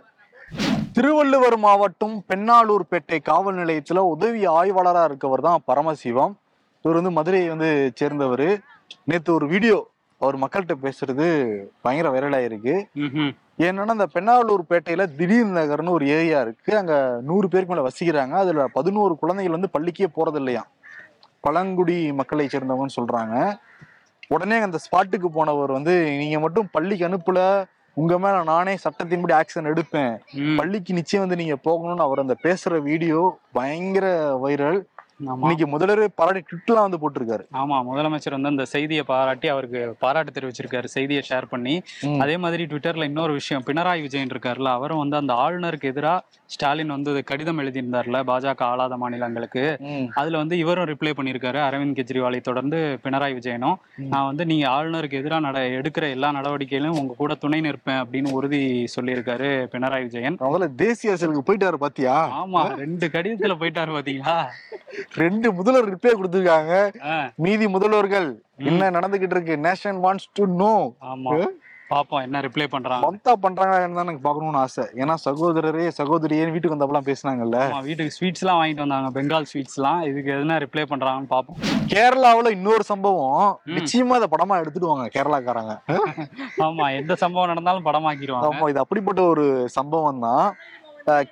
திருவள்ளுவர் 0.96 1.56
மாவட்டம் 1.56 2.14
பெண்ணாலூர்பேட்டை 2.28 3.18
காவல் 3.22 3.56
நிலையத்துல 3.56 4.02
உதவி 4.14 4.46
ஆய்வாளரா 4.46 5.02
இருக்கவர் 5.08 5.46
தான் 5.46 5.62
பரமசிவம். 5.66 6.32
இவர் 6.84 6.98
வந்து 7.00 7.10
மதுரையை 7.10 7.48
வந்து 7.48 7.92
சேர்ந்தவர். 7.94 8.48
நேத்து 9.04 9.30
ஒரு 9.34 9.46
வீடியோ 9.46 9.78
அவர் 10.20 10.36
மக்கள்கிட்ட 10.36 10.74
பேசுறது 10.84 11.26
பயங்கர 11.82 12.08
வைரலாயிருக்கு 12.14 12.74
ம்ஹும். 12.96 13.30
என்னன்னா 13.58 13.94
அந்த 13.96 14.06
பெண்ணாலூர் 14.14 14.64
பேட்டையில 14.70 15.04
திடீர் 15.18 15.54
நகர்னு 15.58 15.96
ஒரு 15.98 16.06
ஏரியா 16.08 16.40
இருக்கு. 16.40 16.70
அங்க 16.76 16.94
நூறு 17.22 17.48
பேருக்கு 17.48 17.74
மேல 17.74 17.86
வசிக்கிறாங்க. 17.88 18.34
அதுல 18.44 18.66
பதினோரு 18.78 19.14
குழந்தைகள் 19.16 19.56
வந்து 19.56 19.74
பள்ளிக்கே 19.76 20.08
போறது 20.18 20.40
இல்லையா 20.42 20.62
பழங்குடி 21.40 21.98
மக்களை 22.12 22.46
சேர்ந்தவங்கன்னு 22.46 22.98
சொல்றாங்க. 22.98 23.34
உடனே 24.28 24.56
அந்த 24.60 24.78
ஸ்பாட்டுக்கு 24.84 25.28
போனவர் 25.38 25.72
வந்து 25.72 25.94
நீங்க 26.20 26.38
மட்டும் 26.40 26.70
பள்ளிக்கு 26.72 27.08
அனுப்பல. 27.08 27.40
உங்க 28.00 28.14
மேல 28.22 28.42
நானே 28.50 28.74
சட்டத்தின்படி 28.84 29.34
ஆக்ஷன் 29.40 29.70
எடுப்பேன். 29.72 30.14
பள்ளிக்கு 30.58 30.98
நிச்சயம் 30.98 31.24
வந்து 31.24 31.40
நீங்க 31.42 31.56
போகணும்னு 31.68 32.06
அவர் 32.06 32.24
அந்த 32.24 32.36
பேசுற 32.46 32.82
வீடியோ 32.90 33.20
பயங்கர 33.58 34.06
வைரல் 34.44 34.80
இன்னைக்கு 35.36 35.66
முதல்வர் 35.70 36.00
பாராட்டி 36.18 36.42
ட்விட்லாம் 36.48 36.84
வந்து 36.86 36.98
போட்டிருக்காரு. 37.02 37.44
ஆமா 37.60 37.76
முதலமைச்சர் 37.88 38.34
வந்து 38.36 38.50
அந்த 38.52 38.64
செய்தியை 38.72 39.04
பாராட்டி 39.08 39.46
அவருக்கு 39.54 39.80
பாராட்டு 40.02 40.34
தெரிவிச்சிருக்காரு 40.36 40.88
செய்தியை 40.92 41.22
ஷேர் 41.30 41.46
பண்ணி. 41.52 41.74
அதே 42.24 42.36
மாதிரி 42.44 42.64
ட்விட்டர்ல 42.72 43.08
இன்னொரு 43.10 43.32
விஷயம் 43.38 43.64
பினராயி 43.68 44.02
விஜயன் 44.04 44.32
இருக்காருல்ல 44.34 44.72
அவரும் 44.78 45.02
வந்து 45.02 45.16
அந்த 45.22 45.34
ஆளுநருக்கு 45.44 45.90
எதிராக 45.92 46.24
ஸ்டாலின் 46.54 46.92
வந்து 46.94 47.10
கடிதம் 47.30 47.60
எழுதியிருந்தார்ல 47.62 48.18
பாஜக 48.30 48.62
ஆளாத 48.68 48.96
மாநிலங்களுக்கு. 48.96 49.64
அதுல 50.20 50.38
வந்து 50.42 50.54
இவரும் 50.62 50.88
ரிப்ளை 50.90 51.12
பண்ணியிருக்காரு 51.18 51.58
அரவிந்த் 51.68 51.98
கெஜ்ரிவாலை 51.98 52.40
தொடர்ந்து 52.40 52.78
பினராயி 53.04 53.34
விஜயனும். 53.38 53.76
நான் 54.12 54.28
வந்து 54.30 54.46
நீங்க 54.50 54.66
ஆளுநருக்கு 54.76 55.20
எதிராக 55.20 55.44
நட 55.46 55.58
எடுக்கிற 55.78 56.04
எல்லா 56.16 56.30
நடவடிக்கையிலும் 56.38 56.98
உங்க 57.00 57.18
கூட 57.20 57.34
துணை 57.44 57.60
நிற்பேன் 57.66 58.00
அப்படின்னு 58.02 58.32
உறுதி 58.38 58.62
சொல்லியிருக்காரு 58.96 59.50
பினராயி 59.74 60.06
விஜயன். 60.08 60.38
முதல்ல 60.46 60.70
தேசிய 60.84 61.12
அரசியலுக்கு 61.12 61.46
போயிட்டாரு 61.50 61.80
பாத்தியா? 61.84 62.16
ஆமா 62.40 62.62
ரெண்டு 62.82 63.06
கடிதத்துல 63.16 63.56
போயிட்டாரு 63.62 63.92
பாத்தீங்களா? 63.98 64.38
ரெண்டு 65.22 65.48
முதல்வர் 65.60 65.90
ரிப்ளை 65.94 66.14
கொடுத்திருக்காங்க. 66.16 66.74
மீதி 67.46 67.66
முதல்வர்கள் 67.76 68.28
என்ன 68.70 68.90
நடந்துகிட்டு 68.94 69.36
இருக்கு? 69.36 69.56
நேஷன் 69.68 69.98
வாண்ட்ஸ் 70.04 70.30
டு 70.38 70.44
நோ 70.62 70.74
ஆமா. 71.12 71.32
பாப்போம் 71.92 72.22
என்ன 72.26 72.40
ரிப்ளை 72.46 72.66
பண்றாங்க. 72.72 73.02
மம்தா 73.04 73.32
பண்றாங்களா 73.44 73.76
தான் 73.98 74.06
எனக்கு 74.06 74.24
பார்க்கணும்னு 74.26 74.60
ஆசை. 74.62 74.84
ஏன்னா 75.02 75.14
சகோதரரே 75.26 75.84
சகோதரியே 75.98 76.46
வீட்டுக்கு 76.54 76.74
வந்தப்பெல்லாம் 76.74 77.06
பேசினாங்கல்ல. 77.08 77.58
வீட்டுக்கு 77.88 78.14
ஸ்வீட்ஸ் 78.16 78.42
எல்லாம் 78.44 78.58
வாங்கிட்டு 78.60 78.84
வந்தாங்க 78.84 79.10
பெங்கால் 79.16 79.48
ஸ்வீட்ஸ் 79.50 79.78
எல்லாம். 79.80 80.00
இதுக்கு 80.10 80.30
எதுனா 80.36 80.56
ரிப்ளை 80.64 80.84
பண்றாங்கன்னு 80.92 81.30
பாப்போம். 81.34 81.58
கேரளாவுல 81.92 82.52
இன்னொரு 82.56 82.84
சம்பவம். 82.92 83.44
நிச்சயமா 83.76 84.18
இதை 84.20 84.28
படமா 84.34 84.56
எடுத்துடுவாங்க 84.62 85.06
கேரளாக்காரங்க. 85.16 85.76
ஆமா 86.66 86.86
எந்த 87.00 87.16
சம்பவம் 87.24 87.50
நடந்தாலும் 87.52 87.88
படமாக்கிடுவாங்க. 87.88 88.50
ஆமா 88.50 88.68
இது 88.72 88.82
அப்படிப்பட்ட 88.84 89.22
ஒரு 89.34 89.46
சம்பவம் 89.78 90.24
தான் 90.28 90.44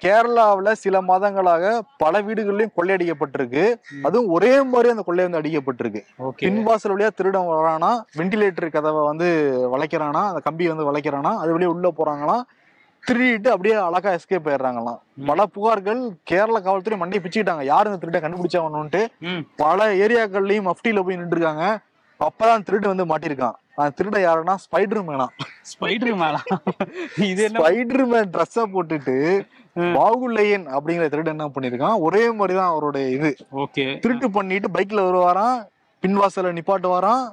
கேரளாவுல 0.03 0.73
சில 0.83 1.01
மாதங்களாக 1.11 1.73
பல 2.03 2.21
வீடுகள்லயும் 2.27 2.75
கொள்ளையடிக்கப்பட்டிருக்கு. 2.79 3.65
அதுவும் 4.07 4.31
ஒரே 4.37 4.53
மாதிரி 4.73 4.93
அந்த 4.95 5.05
கொள்ளை 5.09 5.25
வந்து 5.27 5.41
அடிக்கப்பட்டிருக்கு. 5.41 6.03
பின்வாசல் 6.43 6.95
வழியா 6.95 7.11
திருடன் 7.19 7.51
வரானா 7.53 7.91
வெண்டிலேட்டர் 8.21 8.75
கதவை 8.77 9.03
வந்து 9.11 9.29
வளைக்கிறானா 9.75 10.23
அந்த 10.31 10.43
கம்பியை 10.49 10.71
வந்து 10.75 10.89
வளைக்கிறானா 10.91 11.33
அது 11.43 11.57
வழியா 11.57 11.73
உள்ள 11.75 11.91
போறாங்களாம் 11.99 12.45
திருடிட்டு 13.03 13.49
அப்படியே 13.55 13.75
அழகா 13.89 14.13
எஸ்கேப் 14.17 14.49
ஆயிடுறாங்களாம். 14.51 15.01
பல 15.29 15.41
புகார்கள் 15.57 16.01
கேரள 16.31 16.57
காவல்துறை 16.61 16.97
மண்டையை 17.03 17.21
பிச்சுக்கிட்டாங்க. 17.25 17.65
யாரு 17.73 17.91
இந்த 17.91 18.01
திருட்டை 18.03 18.21
கண்டுபிடிச்சாங்கன்னுட்டு 18.23 19.03
பல 19.63 19.87
ஏரியாக்கள்லயும் 20.05 20.69
மஃப்டியில 20.71 21.05
போய் 21.07 21.21
நின்று 21.21 21.37
இருக்காங்க 21.37 21.67
அப்பதான் 22.21 22.67
திருடு 22.69 22.87
வந்து 22.93 23.07
மாட்டிருக்கான் 23.13 23.57
அந்த 23.79 23.91
திருட 23.99 24.17
யாருன்னா 24.21 24.55
ஸ்பைடர் 24.65 25.03
மேனா 25.07 25.27
ஸ்பைடர் 25.73 26.17
மேல 26.17 26.37
இது 27.27 27.43
என்ன 27.43 27.59
ஸ்பைடர் 27.59 28.07
மேன் 28.07 28.31
ட்ரெஸ்ஸ 28.31 28.65
போட்டுட்டு. 28.75 29.17
பாகுலையன் 29.97 30.67
அப்படிங்கிற 30.75 31.07
திருடு 31.13 31.27
என்ன 31.27 31.47
பண்ணிருக்கான்? 31.47 31.97
ஒரே 32.01 32.31
மாதிரிதான் 32.31 32.71
அவரோட 32.73 32.99
இது. 33.09 33.31
ஓகே. 33.55 33.85
திருட்டு 34.01 34.31
பண்ணிட்டு 34.31 34.69
பைக்ல 34.71 35.01
வருவாராம் 35.09 35.59
பின்வாசல 36.03 36.53
நிப்பாட்டுவாராம் 36.53 37.25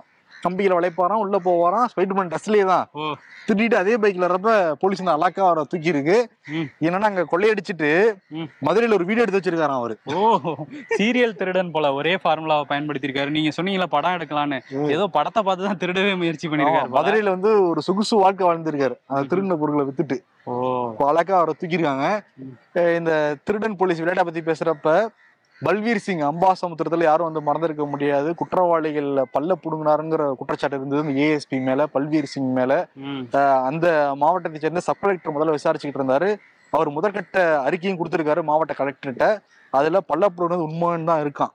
கம்பியில 0.44 0.78
வளைப்பாராம் 0.78 1.22
உள்ள 1.22 1.38
போவாராம் 1.44 1.88
ஸ்பைடர்மேன் 1.92 2.32
ட்ரெஸ்லயே 2.32 2.66
தான் 2.66 2.86
ஓ. 2.94 3.04
திருடிட்டு 3.48 3.76
அதே 3.76 3.96
பைக்ல 3.98 4.26
வர்றப்ப 4.26 4.52
போலீஸ் 4.82 5.02
வந்து 5.02 5.16
அலாக்கா 5.16 5.44
அவரை 5.46 5.64
தூக்கி 5.66 5.90
இருக்கு. 5.90 6.18
என்னன்னா 6.82 7.10
அங்க 7.10 7.26
கொள்ளையடிச்சிட்டு. 7.32 7.90
மதுரையில 8.66 8.94
ஒரு 8.94 9.06
வீடியோ 9.06 9.24
எடுத்து 9.24 9.40
வச்சிருக்காராம் 9.40 9.82
அவரு. 9.82 9.96
ஓ 10.14 10.20
சீரியல் 10.94 11.36
திருடன் 11.36 11.72
போல 11.72 11.94
ஒரே 11.94 12.14
ஃபார்முலாவை 12.16 12.66
பயன்படுத்தியிருக்காரு. 12.70 13.30
நீங்க 13.30 13.52
சொன்னீங்களா 13.58 13.90
படம் 13.90 14.16
எடுக்கலான்னு 14.18 14.60
ம். 14.76 14.90
ஏதோ 14.90 15.08
படத்தை 15.14 15.44
பார்த்து 15.44 15.68
தான் 15.68 15.82
திருடவே 15.84 16.14
முயற்சி 16.18 16.48
பண்ணிருக்காரு. 16.48 16.92
மதுரையில 16.96 17.30
வந்து 17.30 17.52
ஒரு 17.70 17.82
சொகுசு 17.82 18.16
வாழ்க்கை 18.18 18.46
வாழ்ந்திருக்காரு. 18.48 18.98
அந்த 19.10 19.28
திருடின 19.32 19.58
பொருட்களை 19.58 19.86
வித்துட்டு. 19.86 20.18
அழகா 21.08 21.36
அவரை. 21.38 21.54
அஹ் 22.76 22.96
இந்த 22.96 23.12
திருடன் 23.44 23.78
போலீஸ் 23.78 24.00
விளையாட்டை 24.00 24.26
பத்தி 24.26 24.42
பேசுறப்ப 24.44 24.88
பல்வீர் 25.66 26.02
சிங் 26.06 26.24
அம்பாசமுத்திரத்துல 26.30 27.04
யாரும் 27.04 27.28
வந்து 27.28 27.42
மறந்திருக்க 27.48 27.84
முடியாது. 27.94 28.30
குற்றவாளிகள் 28.40 29.10
பல்ல 29.36 29.52
புடுங்கினாருங்கிற 29.64 30.24
குற்றச்சாட்டு 30.40 30.78
இருந்தது. 30.78 31.02
இந்த 31.08 31.14
ஏஎஸ்பி 31.26 31.58
மேல 31.68 31.86
பல்வீர் 31.94 32.32
சிங் 32.34 32.52
மேல. 32.58 32.72
அந்த 33.70 33.88
மாவட்டத்தை 34.22 34.60
சேர்ந்த 34.64 34.84
சப் 34.88 35.02
கலெக்டர் 35.02 35.36
முதல்ல 35.36 35.56
விசாரிச்சுக்கிட்டு 35.58 36.02
இருந்தாரு. 36.02 36.30
அவர் 36.74 36.90
முதற்கட்ட 36.96 37.40
அறிக்கையும் 37.68 38.00
கொடுத்திருக்காரு 38.00 38.44
மாவட்ட 38.50 38.76
கலெக்டர்கிட்ட. 38.78 39.26
அதுல 39.74 40.00
பல்ல 40.12 40.26
புடுங்கினது 40.36 40.66
உண்மைன்னு 40.70 41.10
தான் 41.12 41.24
இருக்கான். 41.26 41.54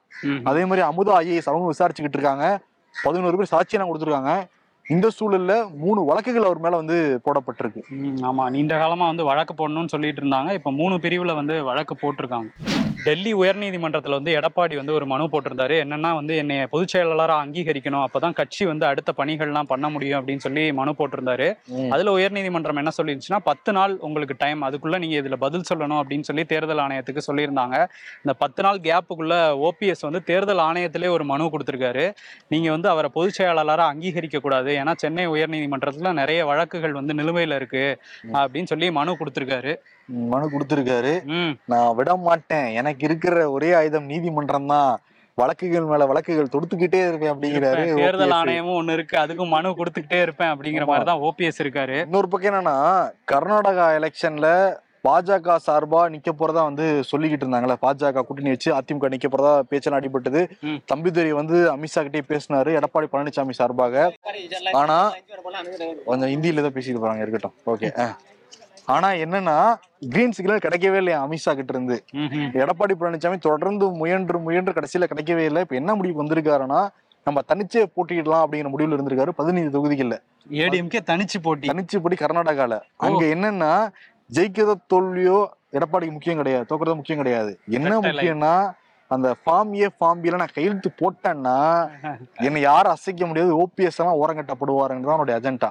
அதே 0.50 0.62
மாதிரி 0.69 0.87
அமுதா 0.91 1.17
ஐஏஎஸ் 1.23 1.50
அவங்க 1.53 1.67
விசாரிச்சுக்கிட்டு 1.73 2.19
இருக்காங்க. 2.19 2.47
பதினோரு 2.95 3.37
பேர் 3.38 3.53
சாட்சியெல்லாம் 3.55 3.91
கொடுத்துருக்காங்க. 3.91 4.33
இந்த 4.87 5.07
சூழல்ல 5.17 5.55
மூணு 5.83 6.00
வழக்குகள் 6.05 6.47
அவர் 6.49 6.61
மேல 6.65 6.77
வந்து 6.83 6.99
போடப்பட்டிருக்கு. 7.25 7.81
ஆமா. 8.29 8.45
நீண்ட 8.55 8.75
காலமா 8.83 9.07
வந்து 9.07 9.25
வழக்கு 9.31 9.55
போடணும்னு 9.59 9.93
சொல்லிட்டு 9.95 10.23
இருந்தாங்க. 10.23 10.53
இப்ப 10.59 10.71
மூணு 10.81 10.95
பிரிவுல 11.05 11.35
வந்து 11.41 11.57
வழக்கு 11.71 11.95
போட்டிருக்காங்க. 12.03 12.49
டெல்லி 13.05 13.35
உயர்நீதிமன்றத்துல 13.35 14.11
வந்து 14.11 14.33
எடப்பாடி 14.40 14.76
வந்து 14.76 14.95
ஒரு 14.95 15.07
மனு 15.07 15.25
போட்டிருந்தாரு. 15.25 15.75
என்னன்னா 15.85 16.14
வந்து 16.14 16.37
என்னை 16.37 16.67
பொதுச் 16.67 16.88
செயலாளராக 16.88 17.45
அங்கீகரிக்கணும். 17.45 18.05
அப்பதான் 18.07 18.33
கட்சி 18.33 18.64
வந்து 18.64 18.87
அடுத்த 18.87 19.12
பணிகள்லாம் 19.17 19.71
பண்ண 19.73 19.88
முடியும் 19.88 20.21
அப்படின்னு 20.21 20.45
சொல்லி 20.47 20.73
மனு 20.73 20.95
போட்டிருந்தாரு. 20.99 21.49
அதுல 21.90 22.17
உயர்நீதிமன்றம் 22.19 22.81
என்ன 22.83 22.90
சொல்லிருந்துச்சுன்னா 22.99 23.40
பத்து 23.45 23.73
நாள் 23.73 23.97
உங்களுக்கு 24.09 24.35
டைம் 24.38 24.62
அதுக்குள்ள 24.62 24.99
நீங்க 24.99 25.17
இதுல 25.23 25.38
பதில் 25.45 25.69
சொல்லணும் 25.73 26.00
அப்படின்னு 26.02 26.28
சொல்லி 26.31 26.45
தேர்தல் 26.45 26.78
ஆணையத்துக்கு 26.78 27.23
சொல்லியிருந்தாங்க. 27.26 27.76
இந்த 28.17 28.35
பத்து 28.38 28.62
நாள் 28.62 28.78
கேப்புக்குள்ள 28.88 29.35
ஓபிஎஸ் 29.69 30.07
வந்து 30.09 30.23
தேர்தல் 30.23 30.64
ஆணையத்திலே 30.69 31.09
ஒரு 31.09 31.25
மனு 31.25 31.50
கொடுத்திருக்காரு. 31.52 32.07
நீங்க 32.49 32.71
வந்து 32.71 32.88
அவரை 32.88 33.11
பொதுச் 33.14 33.38
செயலாளராக 33.40 33.90
அங்கீகரிக்க 33.93 34.38
கூடாது. 34.38 34.76
ஏன்னா 34.76 34.95
சென்னை 34.97 35.28
உயர்நீதிமன்றத்துல 35.28 36.12
நிறைய 36.12 36.47
வழக்குகள் 36.47 36.93
வந்து 36.93 37.14
நிலுவையில 37.14 37.55
இருக்கு 37.55 37.85
அப்படின்னு 38.33 38.73
சொல்லி 38.73 38.90
மனு 38.90 39.17
கொடுத்திருக்காரு. 39.21 39.75
மனு 40.33 40.47
கொடுத்திருக்காரு. 40.55 41.12
நான் 41.73 41.95
விட 41.99 42.11
மாட்டேன். 42.27 42.69
எனக்கு 42.81 43.05
இருக்கிற 43.09 43.45
ஒரே 43.57 43.71
ஆயுதம் 43.81 44.11
நீதிமன்றம் 44.12 44.73
தான். 44.75 44.93
வழக்குகள் 45.38 45.88
மேல 45.91 46.07
வழக்குகள் 46.11 46.53
தொடுத்துக்கிட்டே 46.55 47.00
இருப்பேன் 47.09 47.33
அப்படிங்கிறாரு. 47.33 47.85
தேர்தல். 48.00 48.35
ஆணையமும் 48.38 48.79
ஒண்ணு 48.81 48.97
இருக்கு. 48.99 49.17
அதுக்கும் 49.23 49.55
மனு 49.55 49.75
கொடுத்துக்கிட்டே 49.81 50.21
இருப்பேன் 50.25 50.53
அப்படிங்கிற. 50.53 50.87
மாதிரி 50.91 51.09
தான் 51.11 51.23
ஓபிஎஸ் 51.29 51.61
இருக்காரு. 51.65 51.97
இன்னொரு 52.09 52.29
பக்கம் 52.33 52.50
என்னன்னா 52.50 52.77
கர்நாடகா 53.33 53.87
எலெக்ஷன்ல 53.99 54.49
பாஜக 55.07 55.57
சார்பா 55.67 56.00
நிக்க 56.15 56.31
போறதா 56.38 56.62
வந்து 56.69 56.87
சொல்லிக்கிட்டு 57.11 57.45
இருந்தாங்கல்ல. 57.45 57.77
பாஜக 57.85 58.25
கூட்டணி 58.29 58.53
வச்சு 58.55 58.71
அதிமுக 58.79 59.11
நிக்க 59.12 59.29
போறதா 59.35 59.53
பேச்செல்லாம் 59.71 60.00
அடிபட்டது. 60.00 60.41
தம்பிதுரை 60.93 61.31
வந்து 61.41 61.59
அமித்ஷா 61.75 62.03
கிட்டே 62.07 62.23
பேசினாரு. 62.33 62.73
எடப்பாடி 62.79 63.09
பழனிசாமி 63.12 63.55
சார்பாக. 63.61 64.09
ஆனா 64.81 64.99
கொஞ்சம் 66.09 66.33
ஹிந்தியில 66.33 66.65
தான் 66.67 66.77
பேசிட்டு 66.79 67.03
போறாங்க 67.05 67.25
இருக்கட்டும். 67.27 67.57
ஓகே 67.75 67.91
ஆனா 68.88 69.09
என்னன்னா 69.25 69.57
கிரீன் 70.12 70.35
சிக்னல் 70.37 70.64
கிடைக்கவே 70.64 70.99
இல்லையா? 71.00 71.18
அமித்ஷா 71.26 71.52
கிட்ட 71.59 71.73
இருந்து. 71.75 71.97
எடப்பாடி 72.62 72.95
பழனிசாமி 73.00 73.38
தொடர்ந்து 73.38 73.87
முயன்று 74.00 74.38
முயன்று 74.38 74.73
கடைசியில 74.73 75.09
கிடைக்கவே 75.12 75.45
இல்லை. 75.50 75.62
இப்ப 75.64 75.75
என்ன 75.75 75.95
முடிவு 75.95 76.23
வந்திருக்காருன்னா 76.23 76.80
நம்ம 77.26 77.40
தனிச்சே 77.50 77.83
போட்டியிடலாம் 77.97 78.42
அப்படிங்கிற 78.45 78.71
முடிவுல 78.75 78.97
இருந்திருக்காரு 78.97 79.33
பதினைந்து 79.40 79.73
தொகுதிகள்ல. 79.76 80.16
ஏடிஎம்கே 80.62 81.00
தனிச்சு 81.11 81.38
போட்டி. 81.42 81.66
தனிச்சு 81.68 81.99
போட்டி 82.02 82.18
கர்நாடகால. 82.25 82.75
அங்க 83.07 83.23
என்னன்னா 83.35 83.73
ஜெயிக்கிறதோ 84.30 84.75
தோல்வியோ 84.92 85.38
எடப்பாடிக்கு 85.76 86.16
முக்கியம் 86.16 86.40
கிடையாது 86.40 86.64
தோக்குறது 86.71 86.99
முக்கியம் 87.00 87.23
கிடையாது. 87.23 87.52
என்ன. 87.78 87.95
முக்கியம்னா 88.00 88.54
அந்த 89.15 89.29
ஃபார்ம் 89.43 89.71
ஏ 89.83 89.87
ஃபார்ம் 89.97 90.23
பில 90.23 90.38
நான் 90.41 90.55
கையெழுத்து 90.57 90.91
போட்டேன்னா 91.00 91.57
என்னை 92.47 92.61
யாரும் 92.69 92.95
அசைக்க 92.97 93.27
முடியாது 93.29 93.53
ஓபிஎஸ் 93.62 94.00
எல்லாம் 94.00 94.19
ஓரங்கட்டப்படுவாருன்னு 94.23 95.07
தான் 95.09 95.17
அவனுடைய 95.17 95.37
அஜெண்டா 95.41 95.71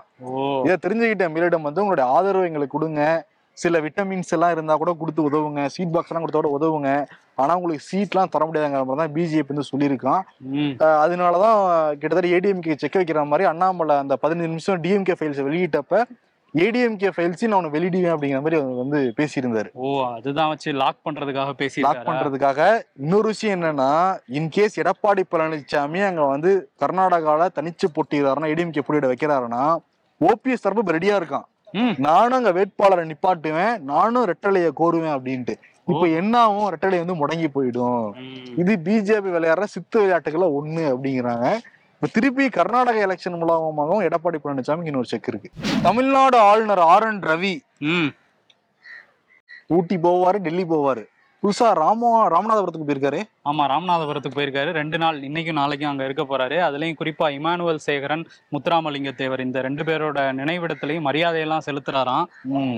இதை 0.68 0.78
தெரிஞ்சுக்கிட்ட 0.86 1.28
மீரிடம் 1.34 1.68
வந்து 1.68 1.84
உங்களுடைய 1.84 2.06
ஆதரவு 2.16 2.48
எங்களுக்கு 2.50 2.76
கொடுங்க. 2.78 3.04
சில 3.58 3.80
விட்டமின்ஸ் 3.84 4.34
எல்லாம் 4.36 4.52
இருந்தா 4.56 4.74
கூட 4.82 4.92
கொடுத்து 4.98 5.22
உதவுங்க 5.30 5.62
சீட் 5.76 5.94
பாக்ஸ் 5.94 6.12
எல்லாம் 6.12 6.24
கொடுத்தா 6.24 6.42
கூட 6.42 6.52
உதவுங்க. 6.58 6.90
ஆனா 7.42 7.52
உங்களுக்கு 7.60 7.86
சீட்லாம் 7.92 8.34
தர 8.34 8.44
முடியாதுங்கிற 8.48 8.84
மாதிரி 8.90 9.02
தான் 9.02 9.14
பிஜேபி 9.16 9.52
வந்து 9.54 9.70
சொல்லியிருக்கான். 9.72 10.22
அதனாலதான் 11.04 11.58
கிட்டத்தட்ட 12.02 12.36
ஏடிஎம்கே 12.38 12.78
செக் 12.84 13.00
வைக்கிற 13.00 13.24
மாதிரி 13.32 13.48
அண்ணாமலை 13.52 13.96
அந்த 14.04 14.16
பதினஞ்சு 14.24 14.52
நிமிஷம் 14.54 14.82
டிஎம்கே 14.86 15.16
ஃபைல்ஸ் 15.20 15.42
வெளியிட்டப்ப 15.48 16.04
ஏடிஎம்கே 16.64 17.10
ஃபைல்ஸ் 17.16 17.48
நான் 17.48 17.58
உனக்கு 17.60 17.78
வெளியிடுவேன் 17.78 18.14
அப்படிங்கிற 18.14 18.40
மாதிரி 18.44 18.60
அவர் 18.62 18.82
வந்து 18.84 19.00
பேசியிருந்தாரு. 19.18 19.70
ஓ 19.74 20.06
அதுதான் 20.06 20.48
வச்சு 20.48 20.72
லாக் 20.72 21.00
பண்றதுக்காக 21.08 21.48
லாக் 21.48 21.62
பேசியிருக்காரா 21.62 22.08
பண்றதுக்காக 22.10 22.60
இன்னொரு 23.00 23.28
விஷயம் 23.28 23.56
என்னன்னா 23.58 23.90
இன்கேஸ் 24.40 24.80
எடப்பாடி 24.84 25.24
பழனிசாமி 25.32 26.02
அங்க 26.08 26.26
வந்து 26.26 26.72
கர்நாடகால 26.84 27.50
தனிச்சு 27.58 27.88
போட்டிடுறாருன்னா 27.96 28.52
ஏடிஎம்கே 28.54 28.86
போட்டியிட 28.88 29.10
வைக்கிறாருன்னா 29.14 29.64
ஓபிஎஸ் 30.22 30.66
தரப்பு 30.66 30.98
ரெடியா 30.98 31.16
இருக்கான். 31.22 31.48
நானும் 31.98 32.38
அங்க 32.38 32.52
வேட்பாளரை 32.52 33.04
நிப்பாட்டுவேன் 33.10 33.80
நானும் 33.80 34.26
ரெட்டலையை 34.26 34.70
கோருவேன் 34.82 35.16
அப்படின்ட்டு. 35.16 35.56
இப்ப 35.92 36.08
என்ன 36.08 36.40
ஆகும் 36.40 36.70
ரெட்டலை 36.74 36.98
வந்து 36.98 37.16
முடங்கி 37.16 37.48
போயிடும். 37.54 38.08
இது 38.62 38.74
பிஜேபி 38.86 39.30
விளையாடுற 39.36 39.64
சித்து 39.64 40.00
விளையாட்டுகளை 40.00 40.48
ஒண்ணு 40.60 40.84
அப்படிங்கிறாங்க. 40.94 41.48
இப்ப 41.98 42.10
திருப்பி 42.16 42.46
கர்நாடக 42.56 42.98
எலெக்ஷன் 43.06 43.38
மூலமாகவும் 43.42 44.04
எடப்பாடி 44.08 44.38
பழனிசாமிக்கு 44.44 44.92
இன்னொரு 44.92 45.10
செக் 45.12 45.30
இருக்கு. 45.32 45.50
தமிழ்நாடு 45.82 46.38
ஆளுநர் 46.50 46.82
ஆர் 46.94 47.06
என் 47.08 47.22
ரவி 47.30 47.54
ஊட்டி 49.76 49.96
போவாரு 50.04 50.40
டெல்லி 50.48 50.66
போவாரு. 50.74 51.04
புதுசா 51.42 51.68
ராம 51.80 52.12
ராமநாதபுரத்துக்கு 52.34 52.88
போயிருக்காரு. 52.88 53.20
ஆமா 53.50 53.64
ராமநாதபுரத்துக்கு 53.72 54.38
போயிருக்காரு. 54.38 54.70
ரெண்டு 54.78 54.98
நாள் 55.04 55.18
இன்னைக்கும் 55.28 55.58
நாளைக்கும் 55.60 55.90
அங்க 55.90 56.06
இருக்க 56.08 56.24
போறாரு. 56.32 56.58
அதுலயும் 56.68 56.98
குறிப்பா 57.02 57.28
இமானுவல் 57.36 57.82
சேகரன் 57.86 58.24
முத்துராமலிங்க 58.54 59.12
தேவர் 59.20 59.46
இந்த 59.46 59.62
ரெண்டு 59.68 59.84
பேரோட 59.90 60.24
நினைவிடத்திலையும் 60.40 61.08
மரியாதையெல்லாம் 61.10 61.66
செலுத்துறாராம். 61.68 62.26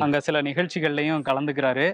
அங்க 0.06 0.20
சில 0.28 0.42
நிகழ்ச்சிகள்லயும் 0.50 1.26
கலந்துக்கிறாரு. 1.30 1.88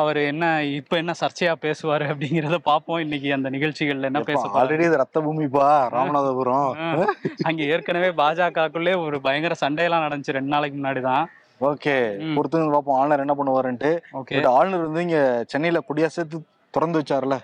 அவர் 0.00 0.18
என்ன 0.30 0.44
இப்ப 0.78 0.96
என்ன 1.02 1.12
சர்ச்சையா 1.22 1.52
பேசுவாரு 1.66 2.06
அப்படிங்கறத 2.12 2.56
பாப்போம். 2.70 3.02
இன்னைக்கு 3.04 3.28
அந்த 3.36 3.50
நிகழ்ச்சிகள்ல 3.56 4.10
என்ன 4.12 4.22
பேச. 4.30 4.42
ஆல்ரெடி 4.60 4.88
ரத்த 5.02 5.20
பூமிப்பா 5.26 5.68
ராமநாதபுரம். 5.96 6.70
அங்க 7.50 7.62
ஏற்கனவே 7.74 8.10
பாஜகக்குள்ளே 8.22 8.94
ஒரு 9.06 9.18
பயங்கர 9.26 9.56
சண்டையெல்லாம் 9.64 10.06
நடந்துச்சு 10.06 10.38
ரெண்டு 10.38 10.54
நாளைக்கு 10.56 10.78
முன்னாடி 10.80 11.02
தான் 11.10 11.24
ஓகே. 11.60 12.34
பொறுத்து 12.34 12.70
பார்ப்போம். 12.70 12.98
ஆளுநர் 12.98 13.20
என்ன 13.20 13.34
பண்ணுவாருன்ட்டு 13.34 13.98
ஓகே. 14.12 14.46
ஆளுநர் 14.46 14.80
வந்து 14.80 15.02
இங்க 15.02 15.44
சென்னையில 15.46 15.80
கொடியா 15.88 16.06
சேர்த்து 16.06 16.46
திறந்து 16.70 17.00
வச்சாருல 17.00 17.38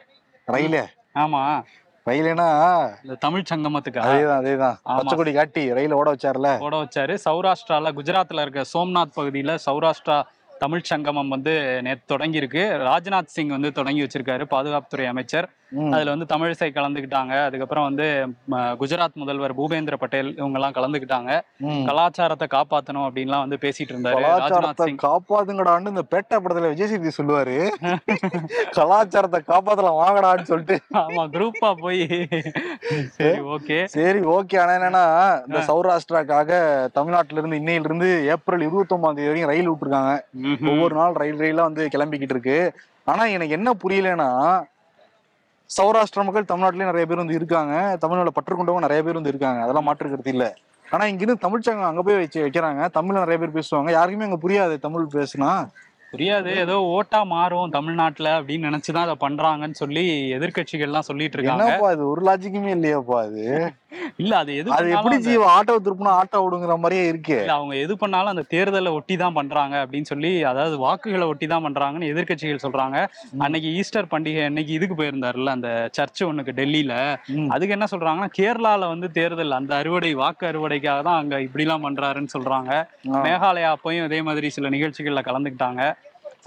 ரயிலே. 0.49 0.85
ஆமா. 1.14 1.62
ரயிலேனா 2.07 2.47
இந்த 3.02 3.14
தமிழ் 3.14 3.43
சங்கமத்துக்கு? 3.55 4.00
அதேதான் 4.00 4.40
அதேதான். 4.43 4.76
ஆமா. 4.85 4.97
பச்சை 4.97 5.19
கொடி 5.19 5.33
காட்டி 5.33 5.73
ரயில 5.73 5.93
ஓட 5.93 6.12
வச்சாருல 6.12 6.59
போட 6.59 6.76
வச்சாரு. 6.76 7.19
சௌராஷ்டிரால 7.25 7.93
குஜராத்ல 7.93 8.40
இருக்க 8.40 8.64
சோம்நாத் 8.75 9.17
பகுதியில 9.17 9.59
சௌராஷ்டிரா 9.67 10.23
தமிழ் 10.59 10.81
சங்கமம் 10.83 11.29
வந்து 11.29 11.83
நேற்று 11.83 12.02
தொடங்கி 12.07 12.37
இருக்கு 12.37 12.59
ராஜ்நாத் 12.59 13.26
சிங் 13.26 13.49
வந்து 13.49 13.73
தொடங்கி 13.73 14.02
வச்சிருக்காரு 14.02 14.45
பாதுகாப்புத்துறை 14.50 15.07
அமைச்சர். 15.07 15.49
அதுல 15.93 16.11
வந்து 16.11 16.27
தமிழிசை 16.27 16.69
கலந்துக்கிட்டாங்க. 16.71 17.45
அதுக்கப்புறம் 17.45 17.85
வந்து 17.85 18.07
குஜராத் 18.81 19.15
முதல்வர் 19.15 19.55
பூபேந்திர 19.55 19.95
பட்டேல் 19.95 20.37
இவங்க 20.37 20.59
எல்லாம் 20.59 20.75
கலந்துக்கிட்டாங்க. 20.75 21.31
ம். 21.65 21.85
கலாச்சாரத்தை 21.87 22.49
காப்பாத்தணும் 22.50 23.07
அப்படின்லாம் 23.07 23.39
வந்து 23.39 23.57
பேசிட்டு 23.57 23.93
இருந்தாரு 23.95 24.23
ராஜ்நாத் 24.27 24.83
சிங். 24.83 25.00
காப்பாத்துங்கடான்னு 25.03 25.93
இந்த 25.95 26.05
பேட்டை 26.11 26.39
படத்துல 26.39 26.69
விஜய் 26.69 26.87
சேதுபதி 26.87 27.17
சொல்லுவாரு. 27.17 27.57
கலாச்சாரத்தை 28.79 29.41
காப்பாத்தலாம் 29.47 30.00
வாங்கடான்னு 30.00 30.43
சொல்லிட்டு. 30.43 30.79
ஆமா 30.95 31.25
குரூப்பா 31.29 31.75
போய். 31.75 32.03
சரி 33.11 33.41
ஓகே. 33.50 33.79
சரி 33.89 34.21
ஓகே. 34.31 34.59
ஆனா 34.61 34.73
என்னன்னா 34.73 35.05
இந்த 35.47 35.59
சௌராஷ்டிராக்காக 35.69 36.50
தமிழ்நாட்டுல 36.93 37.39
இருந்து 37.39 37.57
இன்னையில 37.57 37.85
இருந்து 37.85 38.27
ஏப்ரல் 38.27 38.61
இருபத்தி 38.61 38.95
ஒன்பதாம் 38.95 39.17
தேதி 39.17 39.29
வரைக்கும் 39.29 39.53
ரயில் 39.53 39.71
விட்டுருக்காங்க. 39.71 40.12
ஒவ்வொரு 40.69 40.95
நாள் 40.95 41.12
ரயில் 41.15 41.39
ரயிலா 41.39 41.62
வந்து 41.62 41.89
கிளம்பிக்கிட்டு 41.89 42.37
இருக்கு. 42.37 42.59
ஆனா 43.05 43.25
எனக்கு 43.27 43.53
என்ன 43.53 43.75
புரியலன்னா 43.83 44.31
சௌராஷ்டிர 45.77 46.25
மக்கள் 46.25 46.50
தமிழ்நாட்டிலேயே 46.53 46.91
நிறைய 46.91 47.07
பேர் 47.07 47.17
வந்து 47.17 47.35
இருக்காங்க. 47.35 47.97
தமிழ்நாட்டில் 48.00 48.35
பற்று 48.35 48.57
கொண்டவங்க 48.57 48.79
நிறைய 48.79 49.03
பேர் 49.03 49.12
வந்து 49.12 49.29
இருக்காங்க. 49.29 49.61
அதெல்லாம் 49.62 49.87
மாற்றுக்கிறது 49.87 50.27
இல்லை. 50.27 50.53
ஆனா 50.91 51.05
இங்கிருந்து 51.05 51.49
தமிழ்ச்சங்கம் 51.49 51.91
அங்கே 51.91 52.03
போய் 52.03 52.17
வச்சு 52.17 52.47
வைக்கிறாங்க. 52.47 52.89
தமிழ்ல 52.95 53.23
நிறைய 53.25 53.39
பேர் 53.39 53.59
பேசுவாங்க. 53.59 53.91
யாருக்குமே 53.91 54.29
அங்க 54.31 54.49
புரியாது 54.49 54.79
தமிழ் 54.79 55.07
பேசுனா. 55.12 55.69
புரியாது. 56.12 56.50
ஏதோ 56.57 56.76
ஓட்டா 56.90 57.23
மாறும் 57.26 57.71
தமிழ்நாட்டுல 57.71 58.29
அப்படின்னு 58.38 58.69
நினைச்சுதான் 58.69 59.07
அதை 59.07 59.17
பண்றாங்கன்னு 59.21 59.75
சொல்லி 59.75 60.05
எதிர்க்கட்சிகள்லாம் 60.37 61.09
சொல்லிட்டு 61.11 61.37
இருக்காங்க. 61.38 61.69
இது? 61.93 62.05
ஒரு 62.07 62.23
லாஜிக்குமே 62.26 62.73
இல்லையாப்பா 62.76 63.19
அது. 63.21 63.45
இல்ல 64.19 64.37
அது 64.37 64.57
எது 64.57 64.73
அது 64.75 64.90
எப்படி 64.90 65.17
ஜீவ? 65.19 65.43
ஆட்டோ 65.55 65.75
திருப்பினா 65.79 66.12
ஆட்டோ 66.19 66.38
விடுங்கிற 66.45 66.79
மாதிரியே 66.79 67.05
இருக்கு. 67.07 67.37
அவங்க 67.49 67.75
எது 67.76 67.97
பண்ணாலும் 67.97 68.33
அந்த 68.35 68.45
தேர்தலை 68.50 68.90
ஒட்டி 68.93 69.17
தான் 69.17 69.33
பண்றாங்க 69.33 69.76
அப்படின்னு 69.85 70.02
சொல்லி 70.02 70.45
அதாவது 70.45 70.76
வாக்குகளை 70.76 71.26
ஒட்டி 71.26 71.47
தான் 71.47 71.64
பண்றாங்கன்னு 71.64 72.11
எதிர்க்கட்சிகள் 72.12 72.62
சொல்றாங்க. 72.62 72.97
அன்னைக்கு 73.40 73.69
ஈஸ்டர் 73.81 74.11
பண்டிகை 74.12 74.45
அன்னைக்கு 74.45 74.73
இதுக்கு 74.73 74.95
போயிருந்தாருல்ல 74.95 75.50
அந்த 75.50 75.90
சர்ச் 75.99 76.23
ஒண்ணுக்கு 76.25 76.52
டெல்லியில. 76.52 76.95
அதுக்கு 77.50 77.76
என்ன 77.79 77.88
சொல்றாங்கன்னா 77.90 78.31
கேரளால 78.38 78.88
வந்து 78.88 79.12
தேர்தல் 79.12 79.52
அந்த 79.52 79.75
அறுவடை 79.75 80.14
வாக்கு 80.14 80.47
அறுவடைக்காக 80.47 81.02
தான் 81.02 81.19
அங்க 81.19 81.40
இப்படிலாம் 81.40 81.87
பண்றாருன்னு 81.87 82.35
சொல்றாங்க. 82.37 82.71
மேகாலயா 83.25 83.71
அப்பயும் 83.76 84.05
இதே 84.05 84.23
மாதிரி 84.23 84.50
சில 84.50 84.69
நிகழ்ச்சிகள்ல 84.69 85.23
கலந்துக்கிட்டாங்க. 85.31 85.83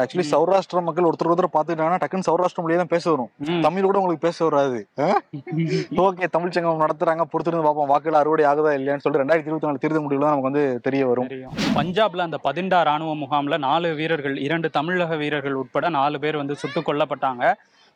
ஆக்சுவலி 0.02 0.26
சௌராஷ்டிர 0.32 0.80
மக்கள் 0.86 1.08
ஒருத்தர் 1.10 1.30
ஒருத்தர் 1.32 1.54
பாத்துக்கிட்டாங்கன்னா 1.56 2.00
டக்குன்னு 2.04 2.28
சௌராஷ்டிர 2.28 2.62
மொழியே 2.64 2.78
தான் 2.82 2.92
பேச 2.94 3.06
வரும். 3.12 3.30
தமிழ் 3.66 3.88
கூட 3.88 3.98
உங்களுக்கு 4.02 4.26
பேச 4.28 4.38
வராது. 4.48 4.80
ஓகே 6.06 6.28
தமிழ் 6.36 6.54
சங்கம் 6.56 6.84
நடத்துறாங்க 6.86 7.26
பொறுத்திருந்து 7.34 7.66
பார்ப்போம். 7.68 7.90
வாக்குகள் 7.92 8.20
அறுவடை 8.22 8.46
ஆகுதா 8.52 8.74
இல்லையான்னு 8.80 9.04
சொல்லிட்டு 9.04 9.24
ரெண்டாயிரத்தி 9.24 9.50
இருபத்தி 9.50 9.68
நாலு 9.68 9.84
தேர்தல் 9.84 10.06
முடிவுல 10.06 10.32
நமக்கு 10.32 10.50
வந்து 10.52 10.64
தெரிய 10.88 11.04
வரும். 11.12 11.30
பஞ்சாப்ல 11.80 12.26
அந்த 12.28 12.40
பதிண்டா 12.48 12.80
ராணுவ 12.90 13.14
முகாம்ல 13.24 13.58
நாலு 13.68 13.92
வீரர்கள் 14.02 14.38
இரண்டு 14.48 14.70
தமிழக 14.80 15.16
வீரர்கள் 15.16 15.60
உட்பட 15.62 15.90
நாலு 16.00 16.20
பேர் 16.26 16.42
வந்து 16.42 16.56
சுட்டுக் 16.64 16.90
கொல்லப்பட்டாங்க. 16.90 17.44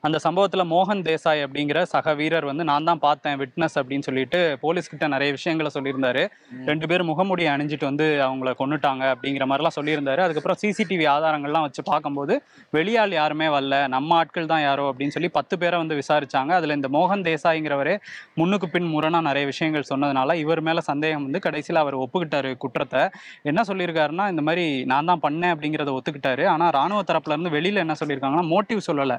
அந்த 0.06 0.18
சம்பவத்துல 0.24 0.64
மோகன் 0.72 1.02
தேசாய் 1.08 1.40
அப்படிங்கிற 1.46 1.80
சக 1.92 2.14
வீரர் 2.18 2.46
வந்து 2.50 2.64
நான் 2.70 2.88
தான் 2.90 3.00
பார்த்தேன் 3.06 3.38
விட்னஸ் 3.40 3.76
அப்படின்னு 3.80 4.06
சொல்லிட்டு 4.08 4.40
போலீஸ் 4.64 4.90
கிட்ட 4.92 5.06
நிறைய 5.14 5.30
விஷயங்களை 5.38 5.70
சொல்லியிருந்தாரு. 5.76 6.24
ரெண்டு 6.70 6.86
பேர் 6.90 7.04
முகமுடி 7.10 7.46
அணிஞ்சிட்டு 7.54 7.86
வந்து 7.90 8.06
அவங்கள 8.26 8.52
கொன்னுட்டாங்க 8.60 9.04
அப்படிங்கிற 9.14 9.46
மாதிரிலாம் 9.52 9.76
சொல்லியிருந்தாரு. 9.78 10.22
அதுக்கப்புறம் 10.26 10.60
சிசிடிவி 10.64 11.06
ஆதாரங்கள்லாம் 11.14 11.66
வச்சு 11.68 11.84
பார்க்கும்போது 11.90 12.36
வெளியாள் 12.78 13.16
யாருமே 13.20 13.48
வரல 13.56 13.80
நம்ம 13.96 14.16
ஆட்கள் 14.20 14.52
தான் 14.54 14.64
யாரோ 14.68 14.86
அப்படின்னு 14.92 15.16
சொல்லி 15.18 15.32
பத்து 15.40 15.58
பேரை 15.64 15.80
வந்து 15.84 15.98
விசாரிச்சாங்க. 16.02 16.52
அதுல 16.60 16.78
இந்த 16.80 16.92
மோகன் 16.98 17.26
தேசாய்ங்கிறவரே 17.30 17.96
முன்னுக்கு 18.42 18.70
பின் 18.76 18.90
முரணா 18.94 19.22
நிறைய 19.30 19.46
விஷயங்கள் 19.52 19.90
சொன்னதுனால 19.92 20.38
இவர் 20.44 20.64
மேல 20.70 20.86
சந்தேகம் 20.92 21.28
வந்து 21.30 21.44
கடைசியில் 21.48 21.82
அவர் 21.84 22.00
ஒப்புக்கிட்டாரு 22.04 22.54
குற்றத்தை. 22.66 23.04
என்ன 23.52 23.60
சொல்லியிருக்காருன்னா 23.72 24.28
இந்த 24.36 24.46
மாதிரி 24.50 24.68
நான் 24.94 25.12
தான் 25.12 25.24
பண்ணேன் 25.28 25.56
அப்படிங்கிறத 25.56 25.98
ஒத்துக்கிட்டாரு. 25.98 26.46
ஆனா 26.54 26.68
ராணுவ 26.80 27.02
தரப்புல 27.12 27.36
இருந்து 27.38 27.56
வெளியில 27.58 27.86
என்ன 27.88 27.98
சொல்லியிருக்காங்கன்னா 28.04 28.48
மோட்டிவ் 28.54 28.88
சொல்லல. 28.92 29.14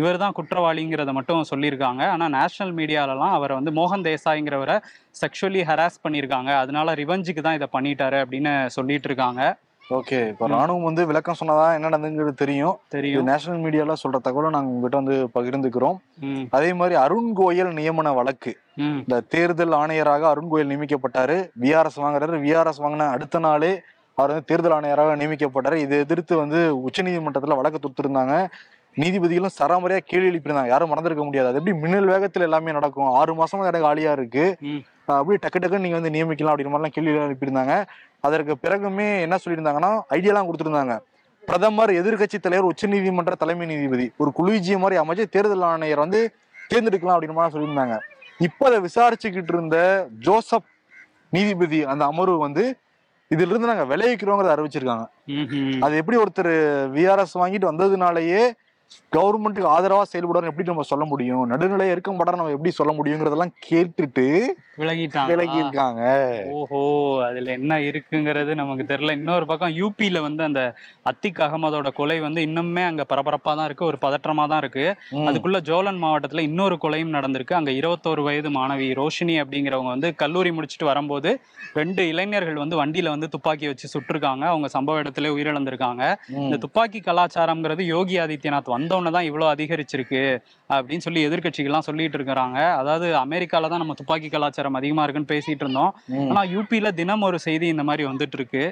இவர் 0.00 0.20
தான் 0.22 0.36
குற்றவாளிங்கிறத 0.38 1.12
மட்டும் 1.18 1.50
சொல்லியிருக்காங்க. 1.50 2.02
ஆனா 2.14 2.28
நேஷனல் 2.38 2.74
மீடியாலலாம் 2.80 3.36
அவரை 3.38 3.56
வந்து 3.58 3.72
மோகன் 3.80 4.06
தேசாய்ங்கிறவரை 4.08 4.78
செக்ஷுவலி 5.22 5.62
ஹராஸ் 5.70 6.02
பண்ணியிருக்காங்க. 6.06 6.52
அதனால 6.62 6.94
ரிவெஞ்சுக்கு 7.02 7.44
தான் 7.48 7.58
இதை 7.60 7.68
பண்ணிட்டாரு 7.76 8.18
அப்படின்னு 8.24 8.54
சொல்லிட்டு 8.78 9.10
இருக்காங்க 9.12 9.42
ஓகே 9.96 10.18
இப்போ 10.30 10.44
ராணுவம் 10.52 10.86
வந்து 10.88 11.02
விளக்கம் 11.08 11.38
சொன்னதா 11.38 11.64
என்ன 11.76 11.88
நடந்துங்கிறது 11.92 12.34
தெரியும். 12.42 12.76
தெரியும். 12.94 13.24
நேஷனல் 13.30 13.62
மீடியால 13.64 13.94
சொல்ற 14.02 14.18
தகவலை 14.26 14.50
நாங்க 14.54 14.70
உங்ககிட்ட 14.74 14.98
வந்து 15.00 15.16
பகிர்ந்துக்கிறோம். 15.36 15.96
அதே 16.56 16.70
மாதிரி 16.80 16.94
அருண் 17.04 17.30
கோயல் 17.40 17.72
நியமன 17.78 18.12
வழக்கு. 18.18 18.52
இந்த 19.00 19.16
தேர்தல் 19.34 19.74
ஆணையராக 19.80 20.26
அருண் 20.32 20.50
கோயல் 20.52 20.70
நியமிக்கப்பட்டாரு. 20.72 21.36
விஆர்எஸ் 21.64 22.00
வாங்குறாரு. 22.04 22.38
விஆர்எஸ் 22.44 22.82
வாங்கின 22.84 23.08
அடுத்த 23.16 23.42
நாளே 23.46 23.72
அவர் 24.18 24.32
வந்து 24.32 24.48
தேர்தல் 24.50 24.76
ஆணையராக 24.78 25.18
நியமிக்கப்பட்டாரு. 25.22 25.76
இதை 25.84 25.98
எதிர்த்து 26.04 26.36
வந்து 26.42 26.60
உச்சநீதிமன்றத்துல 26.88 27.58
வழக்கு 27.60 27.80
தொடுத்திருந்தாங்க. 27.84 28.36
நீதிபதிகளும் 28.96 29.50
சராமரியா 29.58 29.98
கேள்வி 30.04 30.36
எழுப்பியிருந்தாங்க. 30.36 30.66
யாரும் 30.66 30.88
மறந்திருக்க 30.88 31.24
முடியாது. 31.24 31.48
அது 31.48 31.58
எப்படி 31.58 31.76
மின்னல் 31.76 32.08
வேகத்துல 32.08 32.40
எல்லாமே 32.40 32.72
நடக்கும்? 32.72 33.04
ஆறு 33.04 33.34
மாசமா 33.34 33.66
எனக்கு 33.66 33.94
ஆளியா 33.94 34.12
இருக்கு. 34.12 34.56
ம். 34.60 34.66
அஹ் 34.66 34.86
அப்படி 35.04 35.38
டக்கு 35.46 35.62
டக்குன்னு 35.62 35.78
நீங்க 35.78 35.98
வந்து 35.98 36.24
நியமிக்கலாம் 36.24 36.48
அப்படின்ற 36.48 36.70
மாதிரிலாம் 36.70 36.86
கேள்வி 36.86 37.10
எழுப்பியிருந்தாங்க. 37.10 37.86
அதற்கு 38.20 38.56
பிறகுமே 38.62 39.20
என்ன 39.20 39.36
சொல்லியிருந்தாங்கன்னா 39.44 40.00
ஐடியாலாம் 40.10 40.48
கொடுத்திருந்தாங்க. 40.48 40.98
பிரதமர் 41.46 41.90
எதிர்க்கட்சி 41.90 42.40
தலைவர் 42.40 42.74
உச்சநீதிமன்ற 42.74 43.32
தலைமை 43.32 43.66
நீதிபதி. 43.66 44.12
ஒரு 44.16 44.32
குழுஜிய 44.36 44.78
மாதிரி 44.78 45.00
அமைச்சு 45.00 45.28
தேர்தல் 45.28 45.60
ஆணையர் 45.60 45.98
வந்து 45.98 46.34
தேர்ந்தெடுக்கலாம் 46.74 47.18
அப்படின்னு 47.18 47.32
மாதிரி 47.32 47.64
சொல்லியிருந்தாங்க. 47.64 47.98
இப்ப 48.38 48.66
அதை 48.66 48.80
விசாரிச்சுக்கிட்டு 48.80 49.52
இருந்த 49.52 50.06
ஜோசப் 50.20 50.64
நீதிபதி 51.30 51.84
அந்த 51.84 52.04
அமர்வு 52.04 52.38
வந்து 52.38 52.76
இதுல 53.28 53.40
இருந்து 53.40 53.74
நாங்க 53.74 53.96
விளைவிக்கிறோங்கிறத 53.96 54.64
அறிவிச்சிருக்காங்க. 54.64 55.06
அது 55.80 55.96
எப்படி 55.96 56.18
ஒருத்தர் 56.18 56.52
விஆர்எஸ் 56.90 57.38
வாங்கிட்டு 57.38 57.70
வந்ததுனாலயே 57.72 58.50
கவர்மெண்ட்டுக்கு 59.12 59.72
ஆதரவா 59.74 60.04
செயல்படுறோம் 60.12 60.50
எப்படி 60.50 60.68
நம்ம 60.68 60.84
சொல்ல 60.90 61.04
முடியும்? 61.04 61.42
நடுநிலையா 61.52 61.94
இருக்க 61.94 62.12
மாட்டாரு 62.12 62.40
நம்ம 62.40 62.54
எப்படி 62.56 62.72
சொல்ல 62.78 62.92
முடியுங்கிறதெல்லாம் 62.92 63.56
கேட்டுட்டு 63.68 64.26
விலகிட்டாங்க. 64.80 65.30
விலகி 65.30 65.56
இருக்காங்க 65.62 66.02
ஓஹோ 66.58 66.80
அதுல 67.24 67.50
என்ன 67.52 67.78
இருக்குங்கிறது 67.88 68.52
நமக்கு 68.54 68.84
தெரியல. 68.84 69.16
இன்னொரு 69.18 69.46
பக்கம் 69.46 69.74
யூபியில 69.80 70.20
வந்து 70.20 70.42
அந்த 70.48 70.60
அத்திக் 71.10 71.40
அகமதோட 71.46 71.88
கொலை 71.92 72.16
வந்து 72.20 72.40
இன்னுமே 72.46 72.84
அங்க 72.90 73.04
பரபரப்பா 73.10 73.52
தான் 73.58 73.66
இருக்கு. 73.68 73.84
ஒரு 73.84 73.98
பதற்றமா 74.04 74.44
தான் 74.52 74.62
இருக்கு. 74.64 74.84
அதுக்குள்ள 75.28 75.60
ஜோலன் 75.68 76.00
மாவட்டத்துல 76.04 76.44
இன்னொரு 76.48 76.78
கொலையும் 76.84 77.14
நடந்திருக்கு. 77.16 77.58
அங்க 77.60 77.72
இருபத்தோரு 77.80 78.22
வயது 78.28 78.50
மாணவி 78.58 78.88
ரோஷினி 79.00 79.36
அப்படிங்கிறவங்க 79.42 79.92
வந்து 79.96 80.10
கல்லூரி 80.22 80.52
முடிச்சுட்டு 80.58 80.88
வரும்போது 80.90 81.32
ரெண்டு 81.74 82.02
இளைஞர்கள் 82.12 82.62
வந்து 82.62 82.80
வண்டியில 82.82 83.12
வந்து 83.14 83.28
துப்பாக்கி 83.28 83.66
வச்சு 83.66 83.92
சுட்டிருக்காங்க. 83.94 84.44
அவங்க 84.52 84.68
சம்பவ 84.76 85.02
இடத்துல 85.02 85.34
உயிரிழந்திருக்காங்க. 85.36 86.02
இந்த 86.44 86.58
துப்பாக்கி 86.64 87.00
கலாச்சாரம்ங்கிறது 87.06 87.84
யோகி 87.94 88.16
ஆதித்யநாத் 88.24 88.74
வந்தோடனே 88.82 89.10
தான் 89.10 89.24
இவ்வளவு 89.24 89.52
அதிகரிச்சிருக்கு 89.54 90.22
அப்படின்னு 90.70 91.06
சொல்லி 91.06 91.26
எதிர்க்கட்சிகள்லாம் 91.28 91.88
சொல்லிட்டு 91.88 92.18
இருக்கிறாங்க. 92.18 92.58
அதாவது 92.72 93.08
அமெரிக்கால 93.24 93.68
தான் 93.68 93.82
நம்ம 93.84 93.94
துப்பாக்கி 93.94 94.28
கலாச்சாரம் 94.28 94.74
அதிகமா 94.74 95.04
இருக்குன்னு 95.04 95.32
பேசிட்டு 95.34 95.64
இருந்தோம். 95.66 95.92
ம். 96.14 96.28
ஆனா 96.30 96.42
யூபியில 96.54 96.94
தினம் 96.94 97.22
ஒரு 97.22 97.38
செய்தி 97.38 97.68
இந்த 97.68 97.82
மாதிரி 97.82 98.04
வந்துட்டு 98.08 98.38
இருக்கு 98.40 98.64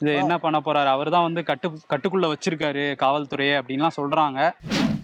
இது 0.00 0.10
என்ன 0.14 0.34
பண்ண 0.38 0.58
போறாரு? 0.58 0.86
அவர் 0.86 1.08
தான் 1.10 1.24
வந்து 1.28 1.42
கட்டு 1.44 1.68
கட்டுக்குள்ள 1.92 2.26
வச்சிருக்காரு 2.32 2.96
காவல்துறையை 3.00 3.54
அப்படின்லாம் 3.60 3.96
சொல்றாங்க. 3.96 4.40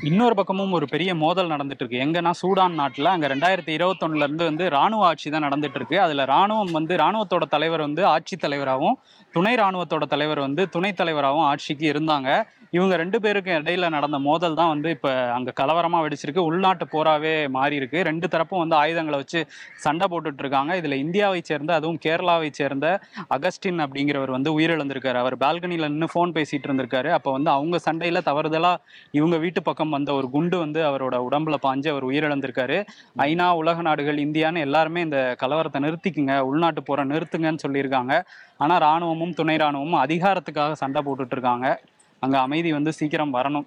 இன்னொரு 0.03 0.35
பக்கமும் 0.35 0.73
ஒரு 0.73 0.87
பெரிய 0.87 1.15
மோதல் 1.15 1.51
நடந்துட்டு 1.51 1.83
இருக்கு 1.83 2.03
எங்கன்னா 2.05 2.31
சூடான் 2.41 2.79
நாட்டுல 2.81 3.05
அங்க 3.05 3.27
ரெண்டாயிரத்தி 3.29 3.73
இருபத்தொன்னுல 3.79 4.23
இருந்து 4.23 4.45
வந்து 4.45 4.65
ராணுவ 4.69 5.07
ஆட்சி 5.07 5.31
தான் 5.31 5.45
நடந்துட்டு 5.47 5.75
இருக்கு 5.75 6.01
அதுல 6.01 6.25
ராணுவம் 6.25 6.71
வந்து 6.71 6.97
ராணுவத்தோட 6.97 7.45
தலைவர் 7.45 7.81
வந்து 7.81 8.07
ஆட்சி 8.07 8.37
தலைவராகவும் 8.37 8.99
துணை 9.35 9.55
ராணுவத்தோட 9.55 10.05
தலைவர் 10.05 10.39
வந்து 10.39 10.69
துணைத் 10.69 10.97
தலைவராகவும் 10.97 11.47
ஆட்சிக்கு 11.47 11.87
இருந்தாங்க. 11.93 12.29
இவங்க 12.77 12.95
ரெண்டு 13.01 13.19
பேருக்கும் 13.25 13.57
இடையில 13.59 13.89
நடந்த 13.95 14.19
மோதல் 14.27 14.57
தான் 14.61 14.71
வந்து 14.73 14.89
இப்ப 14.97 15.09
அங்க 15.37 15.51
கலவரமா 15.61 15.99
வெடிச்சிருக்கு. 16.05 16.45
உள்நாட்டு 16.51 16.85
போராவே 16.95 17.35
மாறி 17.57 17.75
இருக்கு 17.81 17.99
ரெண்டு 18.09 18.27
தரப்பும் 18.33 18.63
வந்து 18.63 18.77
ஆயுதங்களை 18.83 19.19
வச்சு 19.23 19.41
சண்டை 19.85 20.07
போட்டுட்டு 20.13 20.43
இருக்காங்க 20.45 20.73
இதுல 20.81 20.97
இந்தியாவை 21.05 21.41
சேர்ந்த 21.51 21.73
அதுவும் 21.79 22.01
கேரளாவை 22.07 22.49
சேர்ந்த 22.61 22.87
அகஸ்டின் 23.37 23.83
அப்படிங்கிறவர் 23.85 24.35
வந்து 24.37 24.53
உயிரிழந்திருக்காரு. 24.59 25.19
அவர் 25.25 25.37
பால்கனில 25.45 25.91
நின்று 25.93 26.09
ஃபோன் 26.15 26.35
பேசிட்டு 26.39 26.69
இருந்திருக்காரு. 26.71 27.11
அப்ப 27.19 27.29
வந்து 27.37 27.51
அவங்க 27.57 27.77
சண்டையில 27.87 28.23
தவறுதலா 28.31 28.73
இவங்க 29.19 29.37
வீட்டு 29.45 29.63
பக்கம் 29.69 29.95
வந்த 29.97 30.13
ஒரு 30.19 30.29
குண்டு 30.37 30.59
வந்து 30.65 30.83
அவரோட 30.91 31.15
உடம்புல 31.29 31.59
பாஞ்சு 31.67 31.91
அவர் 31.95 32.09
உயிரிழந்திருக்காரு. 32.11 32.79
ஐநா 33.29 33.49
உலக 33.63 33.81
நாடுகள் 33.89 34.21
இந்தியான்னு 34.27 34.67
எல்லாருமே 34.69 35.01
இந்த 35.09 35.21
கலவரத்தை 35.45 35.81
நிறுத்திக்குங்க. 35.87 36.37
உள்நாட்டு 36.51 36.83
போரை 36.91 37.05
நிறுத்துங்கன்னு 37.15 37.65
சொல்லியிருக்காங்க. 37.67 38.15
ஆனா 38.65 38.75
ராணுவமும் 38.89 39.35
துணை 39.39 39.57
ராணுவமும் 39.63 40.03
அதிகாரத்துக்காக 40.07 40.81
சண்டை 40.85 41.01
போட்டுட்டு 41.07 41.37
இருக்காங்க 41.37 41.67
அங்க 42.19 42.37
அமைதி 42.39 42.73
வந்து 42.73 42.93
சீக்கிரம் 42.99 43.35
வரணும். 43.35 43.67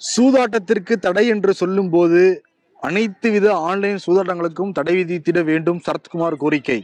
சூதாட்டத்திற்கு 0.00 0.94
தடை 1.06 1.26
என்று 1.34 1.54
சொல்லும்போது 1.54 2.22
அனைத்து 2.80 3.30
வித 3.30 3.46
ஆன்லைன் 3.68 4.00
சூதாட்டங்களுக்கும் 4.06 4.72
தடை 4.72 4.94
விதித்திட 5.00 5.42
வேண்டும் 5.44 5.80
சரத்குமார் 5.86 6.42
கோரிக்கை. 6.42 6.78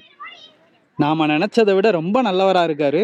நாம 0.97 1.27
நினைச்சதை 1.27 1.75
விட 1.75 1.91
ரொம்ப 1.91 2.23
நல்லவரா 2.23 2.63
இருக்காரு. 2.69 3.03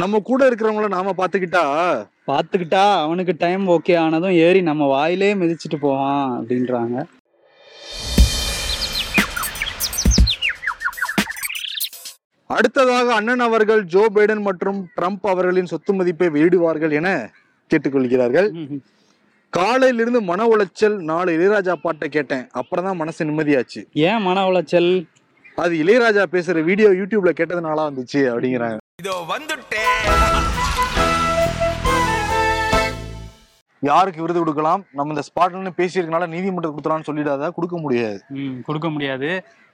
நம்ம 0.00 0.18
கூட 0.30 0.40
இருக்கிறவங்கள 0.48 0.88
நாம 0.88 1.14
பாத்துக்கிட்டா 1.18 1.64
பார்த்துக்கிட்டா 2.30 2.82
அவனுக்கு 3.04 3.34
டைம் 3.38 3.64
ஓகே 3.76 3.94
ஆனதும் 3.98 4.38
ஏறி 4.46 4.60
நம்ம 4.62 4.86
வாயிலே 4.86 5.34
மிதிச்சிட்டு 5.34 5.78
போவான் 5.80 6.24
அப்படின்றாங்க. 6.38 6.96
அடுத்ததாக 12.54 13.08
அண்ணன் 13.14 13.42
அவர்கள் 13.46 13.80
ஜோ 13.84 14.02
பைடன் 14.14 14.42
மற்றும் 14.46 14.78
ட்ரம்ப் 15.00 15.26
அவர்களின் 15.32 15.68
சொத்து 15.72 15.92
மதிப்பை 15.94 16.28
வெளியிடுவார்கள் 16.28 16.92
என 16.98 17.08
கேட்டுக்கொள்கிறார்கள். 17.70 18.48
காலையிலிருந்து 19.50 20.20
மன 20.30 20.46
உளைச்சல் 20.46 20.96
நாலு 21.10 21.30
இளையராஜா 21.36 21.72
பாட்டை 21.72 22.08
கேட்டேன். 22.08 22.46
அப்புறம் 22.60 22.84
தான் 22.84 22.96
மனசு 22.96 23.24
நிம்மதியாச்சு. 23.24 23.82
ஏன் 23.92 24.22
மன 24.22 24.46
உளைச்சல்? 24.50 24.90
அது 25.56 25.74
இளையராஜா 25.84 26.24
பேசுற 26.34 26.64
வீடியோ 26.70 26.90
யூடியூப்ல 27.00 27.32
கேட்டதுனால 27.40 27.86
வந்துச்சு 27.88 28.22
அப்படிங்கிறாங்க. 28.32 28.78
யாருக்கு 33.82 34.22
விருது 34.22 34.38
கொடுக்கலாம்? 34.38 34.80
நம்ம 34.92 35.12
இந்த 35.14 35.22
ஸ்பாட்ல 35.28 35.70
பேசியிருக்கனால 35.80 36.26
நீதிமன்றம் 36.34 36.72
கொடுத்தலாம்னு 36.76 37.08
சொல்லிடாத 37.08 37.50
கொடுக்க 37.58 37.76
முடியாது. 37.84 38.18
கொடுக்க 38.68 38.88
முடியாது. 38.94 39.28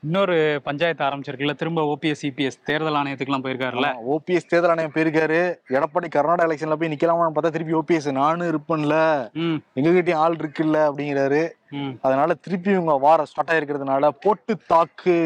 இன்னொரு 0.04 0.60
பஞ்சாயத்து 0.64 1.04
ஆரம்பிச்சிருக்குல்ல 1.04 1.52
திரும்ப 1.54 1.82
ஓபிஎஸ் 1.82 2.22
சிபிஎஸ் 2.22 2.56
தேர்தல் 2.64 2.94
ஆணையத்துக்குலாம் 2.94 3.44
போயிருக்காருல்ல? 3.44 3.88
ஓபிஎஸ் 4.14 4.48
தேர்தல் 4.48 4.70
ஆணையம் 4.70 4.92
போயிருக்காரு. 4.94 5.38
எடப்பாடி 5.68 6.08
கர்நாடகா 6.16 6.44
எலெக்ஷன்ல 6.46 6.74
போய் 6.80 6.92
நிக்கலாமான்னு 6.94 7.36
பார்த்தா 7.36 7.52
திருப்பி 7.54 7.74
ஓபிஎஸ் 7.78 8.12
நானும் 8.12 8.50
இருப்பேன்ல. 8.50 8.96
எங்ககிட்டயும் 9.76 10.20
ஆள் 10.24 10.36
இருக்குல்ல 10.36 10.80
அப்படிங்கிறாரு. 10.88 11.42
அதனால 12.02 12.34
திருப்பி 12.34 12.70
இவங்க 12.70 12.96
வார 13.06 13.24
ஸ்டார்ட் 13.24 13.52
ஆயிருக்கிறதுனால 13.54 14.10
போட்டு 14.20 14.56
தாக்கு. 14.66 15.16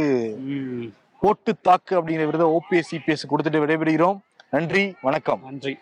போட்டு 1.20 1.54
தாக்கு 1.60 1.94
அப்படிங்கிற 2.00 2.24
விருதை 2.30 2.46
ஓபிஎஸ் 2.58 2.90
சிபிஎஸ் 2.90 3.28
கொடுத்துட்டு 3.32 3.62
விடைபெறுகிறோம். 3.64 4.18
நன்றி 4.50 4.84
வணக்கம். 5.00 5.40
நன்றி. 5.44 5.78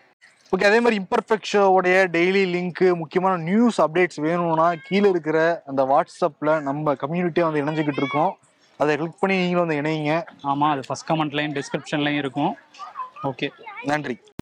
ஓகே 0.57 0.65
அதே 0.71 0.81
மாதிரி 0.81 0.97
இம்பர்ஃபெக்ட் 1.03 1.51
ஷோவுடைய 1.53 1.97
டெய்லி 2.17 2.43
லிங்க் 2.57 2.97
முக்கியமான 2.97 3.43
நியூஸ் 3.43 3.83
அப்டேட்ஸ் 3.83 4.21
வேணும்னா 4.27 4.73
கீழே 4.89 5.09
இருக்கிற 5.09 5.63
அந்த 5.67 5.83
வாட்ஸ்அப்ல 5.93 6.61
நம்ம 6.69 6.95
கம்யூனிட்டியா 6.95 7.47
வந்து 7.51 7.65
இணைஞ்சுக்கிட்டு 7.65 8.03
இருக்கோம். 8.05 8.37
அதை 8.79 8.97
கிளிக் 8.97 9.21
பண்ணி 9.21 9.37
நீங்களும் 9.37 9.65
வந்து 9.67 9.81
இணையுங்க 9.83 10.15
ஆமா 10.45 10.67
அது 10.71 10.83
ஃபர்ஸ்ட் 10.87 11.09
கமெண்ட்லையும் 11.11 11.55
டிஸ்கிரிப்ஷன்லையும் 11.59 12.23
இருக்கும். 12.23 12.53
ஓகே 13.25 13.49
நன்றி. 13.85 14.17